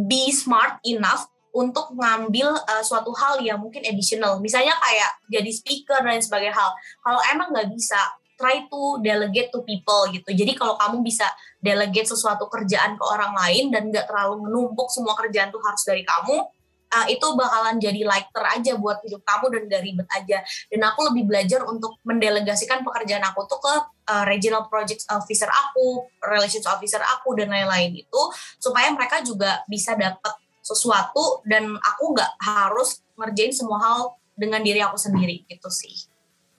be 0.05 0.29
smart 0.35 0.77
enough 0.85 1.31
untuk 1.57 1.97
ngambil 1.97 2.53
uh, 2.53 2.85
suatu 2.85 3.17
hal 3.17 3.41
yang 3.41 3.57
mungkin 3.57 3.81
additional. 3.89 4.37
Misalnya 4.45 4.77
kayak 4.77 5.11
jadi 5.33 5.49
speaker 5.49 6.05
dan 6.05 6.21
sebagainya 6.21 6.53
hal. 6.53 6.71
Kalau 7.01 7.21
emang 7.33 7.49
nggak 7.57 7.73
bisa, 7.73 7.97
try 8.37 8.69
to 8.69 9.01
delegate 9.01 9.49
to 9.49 9.65
people 9.65 10.05
gitu. 10.13 10.29
Jadi 10.37 10.53
kalau 10.53 10.77
kamu 10.77 11.01
bisa 11.01 11.25
delegate 11.57 12.05
sesuatu 12.05 12.53
kerjaan 12.53 13.01
ke 13.01 13.05
orang 13.09 13.33
lain 13.33 13.73
dan 13.73 13.89
nggak 13.89 14.05
terlalu 14.05 14.45
menumpuk 14.45 14.93
semua 14.93 15.17
kerjaan 15.17 15.49
tuh 15.49 15.65
harus 15.65 15.81
dari 15.89 16.05
kamu, 16.05 16.45
uh, 16.93 17.07
itu 17.09 17.27
bakalan 17.35 17.81
jadi 17.81 18.05
lighter 18.05 18.45
aja 18.45 18.73
buat 18.77 19.01
hidup 19.03 19.25
kamu 19.25 19.47
dan 19.57 19.63
gak 19.73 19.83
ribet 19.83 20.09
aja. 20.13 20.39
Dan 20.69 20.81
aku 20.85 21.09
lebih 21.13 21.25
belajar 21.25 21.65
untuk 21.67 21.99
mendelegasikan 22.05 22.85
pekerjaan 22.85 23.25
aku 23.25 23.49
tuh 23.49 23.59
ke 23.59 23.75
uh, 24.13 24.25
regional 24.29 24.69
project 24.69 25.09
officer 25.09 25.49
aku, 25.49 26.05
relations 26.21 26.69
officer 26.69 27.01
aku 27.01 27.35
dan 27.35 27.49
lain-lain 27.49 27.97
itu 27.97 28.21
supaya 28.61 28.93
mereka 28.93 29.25
juga 29.25 29.65
bisa 29.67 29.97
dapat 29.97 30.37
sesuatu 30.67 31.47
dan 31.47 31.79
aku 31.79 32.11
nggak 32.11 32.33
harus 32.43 32.99
ngerjain 33.15 33.55
semua 33.55 33.79
hal 33.79 34.01
dengan 34.35 34.59
diri 34.67 34.83
aku 34.83 34.99
sendiri 34.99 35.47
gitu 35.47 35.71
sih 35.71 36.11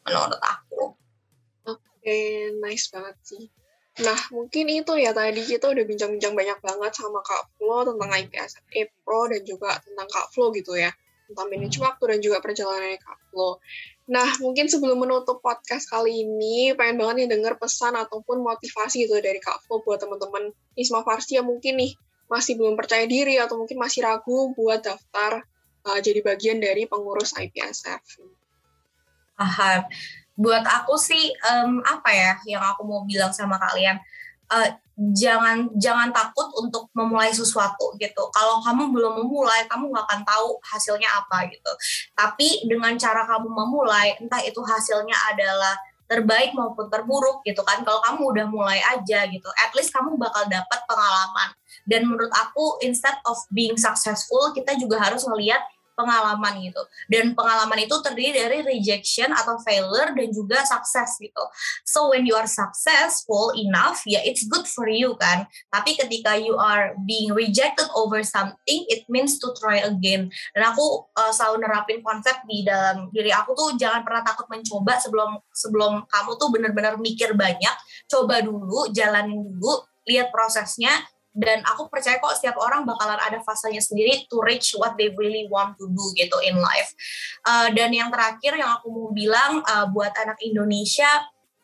menurut 0.08 0.39
aku. 0.39 0.96
Oke, 1.67 1.84
okay, 2.00 2.56
nice 2.63 2.88
banget 2.88 3.15
sih. 3.28 3.43
Nah, 3.98 4.20
mungkin 4.30 4.70
itu 4.70 4.93
ya 4.96 5.12
tadi 5.12 5.41
kita 5.43 5.74
udah 5.74 5.84
bincang-bincang 5.84 6.38
banyak 6.38 6.60
banget 6.62 6.91
sama 6.96 7.20
Kak 7.26 7.50
Flo 7.58 7.84
tentang 7.84 8.13
IPS 8.13 8.62
Pro 9.04 9.26
dan 9.28 9.41
juga 9.43 9.76
tentang 9.82 10.08
Kak 10.08 10.32
Flo 10.32 10.54
gitu 10.54 10.78
ya. 10.78 10.93
Tentang 11.28 11.52
manajemen 11.52 11.91
waktu 11.91 12.04
dan 12.15 12.20
juga 12.24 12.38
perjalanan 12.39 12.96
Kak 13.02 13.20
Flo. 13.34 13.60
Nah, 14.08 14.30
mungkin 14.39 14.72
sebelum 14.72 15.04
menutup 15.04 15.43
podcast 15.43 15.91
kali 15.91 16.24
ini, 16.24 16.72
pengen 16.78 17.02
banget 17.02 17.26
nih 17.26 17.30
denger 17.36 17.60
pesan 17.60 18.00
ataupun 18.00 18.39
motivasi 18.39 19.04
gitu 19.04 19.20
dari 19.20 19.41
Kak 19.43 19.65
Flo 19.65 19.84
buat 19.84 20.00
teman-teman 20.00 20.56
Isma 20.80 21.04
Farsi 21.04 21.41
yang 21.41 21.50
mungkin 21.50 21.82
nih 21.82 21.91
masih 22.28 22.60
belum 22.60 22.76
percaya 22.76 23.08
diri 23.08 23.40
atau 23.40 23.60
mungkin 23.60 23.80
masih 23.80 24.04
ragu 24.04 24.52
buat 24.54 24.84
daftar 24.84 25.44
uh, 25.88 26.00
jadi 26.04 26.20
bagian 26.20 26.60
dari 26.60 26.84
pengurus 26.86 27.32
IPSF. 27.36 28.04
Paham. 29.40 29.88
Buat 30.38 30.70
aku 30.70 31.00
sih 31.02 31.34
um, 31.50 31.82
apa 31.82 32.13
ya 32.13 32.34
yang 32.46 32.62
aku 32.62 32.86
mau 32.86 33.02
bilang 33.08 33.34
sama 33.34 33.58
kalian, 33.58 33.98
uh, 34.54 34.70
jangan 34.98 35.70
jangan 35.78 36.13
takut 36.13 36.46
untuk 36.62 36.94
memulai 36.94 37.34
sesuatu 37.34 37.98
gitu. 37.98 38.30
Kalau 38.30 38.62
kamu 38.62 38.93
belum 38.93 39.14
memulai, 39.26 39.66
kamu 39.66 39.89
nggak 39.89 40.06
akan 40.06 40.22
tahu 40.28 40.62
hasilnya 40.62 41.10
apa 41.10 41.49
gitu. 41.49 41.72
Tapi 42.14 42.70
dengan 42.70 42.93
cara 43.01 43.26
kamu 43.26 43.49
memulai, 43.49 44.14
entah 44.22 44.41
itu 44.45 44.62
hasilnya 44.62 45.18
adalah 45.34 45.74
terbaik 46.08 46.56
maupun 46.56 46.88
terburuk 46.88 47.43
gitu 47.43 47.60
kan 47.68 47.84
kalau 47.84 47.99
kamu 47.99 48.22
udah 48.32 48.45
mulai 48.47 48.80
aja 48.80 49.28
gitu 49.28 49.49
at 49.60 49.72
least 49.76 49.91
kamu 49.91 50.16
bakal 50.16 50.47
dapat 50.47 50.80
pengalaman 50.88 51.51
dan 51.88 52.06
menurut 52.06 52.30
aku 52.36 52.84
instead 52.84 53.16
of 53.26 53.40
being 53.50 53.80
successful 53.80 54.52
kita 54.52 54.76
juga 54.78 55.00
harus 55.00 55.24
melihat 55.26 55.64
pengalaman 55.98 56.62
gitu. 56.62 56.82
Dan 57.10 57.34
pengalaman 57.34 57.82
itu 57.82 57.98
terdiri 58.06 58.38
dari 58.38 58.62
rejection 58.62 59.34
atau 59.34 59.58
failure 59.66 60.14
dan 60.14 60.30
juga 60.30 60.62
sukses 60.62 61.18
gitu. 61.18 61.44
So 61.82 62.14
when 62.14 62.30
you 62.30 62.38
are 62.38 62.46
successful 62.46 63.58
enough, 63.58 64.06
ya 64.06 64.22
yeah, 64.22 64.24
it's 64.30 64.46
good 64.46 64.70
for 64.70 64.86
you 64.86 65.18
kan. 65.18 65.50
Tapi 65.74 65.98
ketika 65.98 66.38
you 66.38 66.54
are 66.62 66.94
being 67.10 67.34
rejected 67.34 67.90
over 67.98 68.22
something, 68.22 68.86
it 68.94 69.10
means 69.10 69.42
to 69.42 69.50
try 69.58 69.82
again. 69.82 70.30
Dan 70.54 70.64
aku 70.70 71.10
uh, 71.18 71.34
selalu 71.34 71.66
nerapin 71.66 72.06
konsep 72.06 72.38
di 72.46 72.62
dalam 72.62 73.10
diri 73.10 73.34
aku 73.34 73.58
tuh 73.58 73.74
jangan 73.82 74.06
pernah 74.06 74.22
takut 74.22 74.46
mencoba 74.54 75.02
sebelum 75.02 75.42
sebelum 75.50 76.06
kamu 76.06 76.32
tuh 76.38 76.50
benar-benar 76.54 76.94
mikir 77.02 77.34
banyak. 77.34 77.74
Coba 78.06 78.46
dulu, 78.46 78.94
jalanin 78.94 79.42
dulu, 79.42 79.82
lihat 80.06 80.30
prosesnya 80.30 80.94
dan 81.38 81.62
aku 81.70 81.86
percaya 81.86 82.18
kok 82.18 82.34
setiap 82.34 82.58
orang 82.58 82.82
bakalan 82.82 83.22
ada 83.22 83.38
fasenya 83.46 83.78
sendiri 83.78 84.26
to 84.26 84.42
reach 84.42 84.74
what 84.74 84.98
they 84.98 85.14
really 85.14 85.46
want 85.54 85.78
to 85.78 85.86
do 85.86 86.06
gitu 86.18 86.34
in 86.42 86.58
life. 86.58 86.98
Uh, 87.46 87.70
dan 87.78 87.94
yang 87.94 88.10
terakhir 88.10 88.58
yang 88.58 88.74
aku 88.74 88.90
mau 88.90 89.10
bilang 89.14 89.62
uh, 89.62 89.86
buat 89.94 90.10
anak 90.18 90.42
Indonesia 90.42 91.08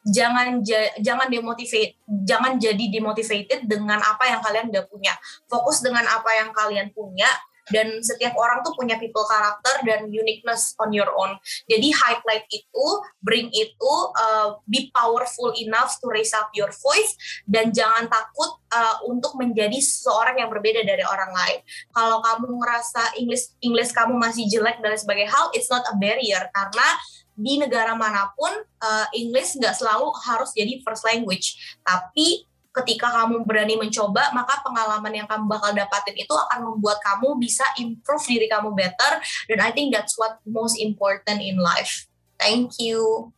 jangan 0.03 0.59
jangan 0.99 1.31
demotivate 1.31 1.95
jangan 2.27 2.59
jadi 2.59 2.91
demotivated 2.91 3.65
dengan 3.65 4.03
apa 4.03 4.27
yang 4.27 4.43
kalian 4.43 4.67
udah 4.67 4.83
punya 4.91 5.15
fokus 5.47 5.79
dengan 5.79 6.03
apa 6.03 6.27
yang 6.35 6.51
kalian 6.51 6.91
punya 6.91 7.27
dan 7.71 8.03
setiap 8.03 8.35
orang 8.35 8.59
tuh 8.65 8.75
punya 8.75 8.99
people 8.99 9.23
karakter 9.23 9.83
dan 9.87 10.11
uniqueness 10.11 10.75
on 10.81 10.91
your 10.91 11.07
own. 11.15 11.39
Jadi 11.71 11.95
highlight 11.95 12.43
itu 12.51 12.85
bring 13.23 13.47
itu 13.55 13.93
uh, 14.19 14.59
be 14.67 14.91
powerful 14.91 15.55
enough 15.55 15.95
to 16.03 16.11
raise 16.11 16.35
up 16.35 16.51
your 16.51 16.71
voice. 16.73 17.15
Dan 17.47 17.71
jangan 17.71 18.11
takut 18.11 18.59
uh, 18.73 18.99
untuk 19.07 19.39
menjadi 19.39 19.79
seseorang 19.79 20.43
yang 20.43 20.49
berbeda 20.51 20.83
dari 20.83 21.05
orang 21.07 21.31
lain. 21.31 21.59
Kalau 21.95 22.19
kamu 22.19 22.59
ngerasa 22.59 23.15
English 23.19 23.55
English 23.63 23.95
kamu 23.95 24.19
masih 24.19 24.43
jelek 24.51 24.83
dan 24.83 24.95
sebagai 24.99 25.29
hal 25.31 25.53
it's 25.55 25.71
not 25.71 25.87
a 25.87 25.95
barrier. 25.95 26.51
Karena 26.51 26.87
di 27.33 27.57
negara 27.57 27.97
mana 27.97 28.29
pun 28.37 28.53
uh, 28.61 29.07
English 29.17 29.57
nggak 29.57 29.73
selalu 29.73 30.13
harus 30.21 30.53
jadi 30.53 30.83
first 30.85 31.01
language. 31.07 31.79
Tapi 31.81 32.45
ketika 32.73 33.07
kamu 33.13 33.45
berani 33.45 33.77
mencoba 33.77 34.33
maka 34.33 34.59
pengalaman 34.65 35.13
yang 35.13 35.27
kamu 35.29 35.45
bakal 35.45 35.69
dapatin 35.77 36.17
itu 36.17 36.33
akan 36.33 36.73
membuat 36.73 36.97
kamu 37.05 37.37
bisa 37.37 37.63
improve 37.77 38.25
diri 38.25 38.49
kamu 38.49 38.73
better. 38.73 39.21
Dan 39.45 39.61
I 39.61 39.69
think 39.69 39.93
that's 39.93 40.17
what 40.17 40.41
most 40.43 40.81
important 40.81 41.39
in 41.39 41.61
life. 41.61 42.09
Thank 42.41 42.81
you. 42.81 43.29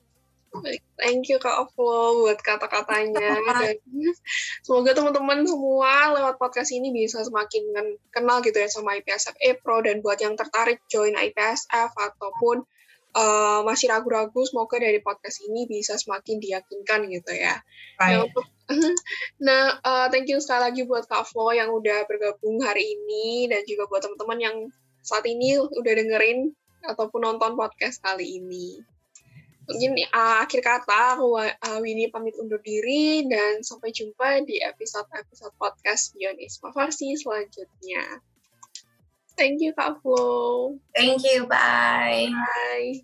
Thank 0.96 1.28
you 1.28 1.36
Kak 1.36 1.76
Flo 1.76 2.24
buat 2.24 2.40
kata-katanya. 2.40 3.44
Semoga 4.64 4.96
teman-teman 4.96 5.44
semua 5.44 6.16
lewat 6.16 6.40
podcast 6.40 6.72
ini 6.72 6.96
bisa 6.96 7.20
semakin 7.28 7.76
kenal 8.08 8.40
gitu 8.40 8.56
ya 8.56 8.72
sama 8.72 8.96
IPSF 8.96 9.36
E 9.44 9.60
Pro. 9.60 9.84
Dan 9.84 10.00
buat 10.00 10.16
yang 10.24 10.40
tertarik 10.40 10.80
join 10.88 11.12
IPSF 11.12 11.92
ataupun 11.92 12.64
uh, 13.16 13.64
masih 13.64 13.88
ragu-ragu 13.90 14.44
semoga 14.44 14.78
dari 14.78 15.00
podcast 15.00 15.42
ini 15.48 15.66
bisa 15.66 15.96
semakin 15.96 16.38
diyakinkan 16.38 17.08
gitu 17.10 17.32
ya. 17.32 17.56
Right. 17.98 18.28
Nah, 18.28 18.46
nah 19.48 19.64
uh, 19.82 20.08
thank 20.12 20.28
you 20.28 20.38
sekali 20.44 20.70
lagi 20.70 20.82
buat 20.84 21.08
Kak 21.08 21.26
Flo 21.32 21.56
yang 21.56 21.72
udah 21.72 22.04
bergabung 22.06 22.60
hari 22.62 22.84
ini 22.84 23.48
dan 23.48 23.64
juga 23.64 23.88
buat 23.88 24.04
teman-teman 24.04 24.40
yang 24.44 24.58
saat 25.00 25.24
ini 25.26 25.56
udah 25.58 25.94
dengerin 25.96 26.52
ataupun 26.86 27.24
nonton 27.24 27.56
podcast 27.56 28.04
kali 28.04 28.44
ini. 28.44 28.84
Mungkin 29.66 29.98
uh, 30.14 30.46
akhir 30.46 30.62
kata 30.62 31.18
aku 31.18 31.42
uh, 31.42 31.80
Winnie 31.82 32.14
pamit 32.14 32.38
undur 32.38 32.62
diri 32.62 33.26
dan 33.26 33.66
sampai 33.66 33.90
jumpa 33.90 34.46
di 34.46 34.62
episode-episode 34.62 35.58
podcast 35.58 36.14
Beyond 36.14 36.38
Isma 36.38 36.70
Farsi 36.70 37.18
selanjutnya. 37.18 38.22
Thank 39.38 39.62
you, 39.62 39.74
Kak 39.74 40.02
Flo. 40.02 40.80
Thank 40.96 41.24
you. 41.24 41.46
Bye. 41.48 42.30
Bye. 42.32 43.02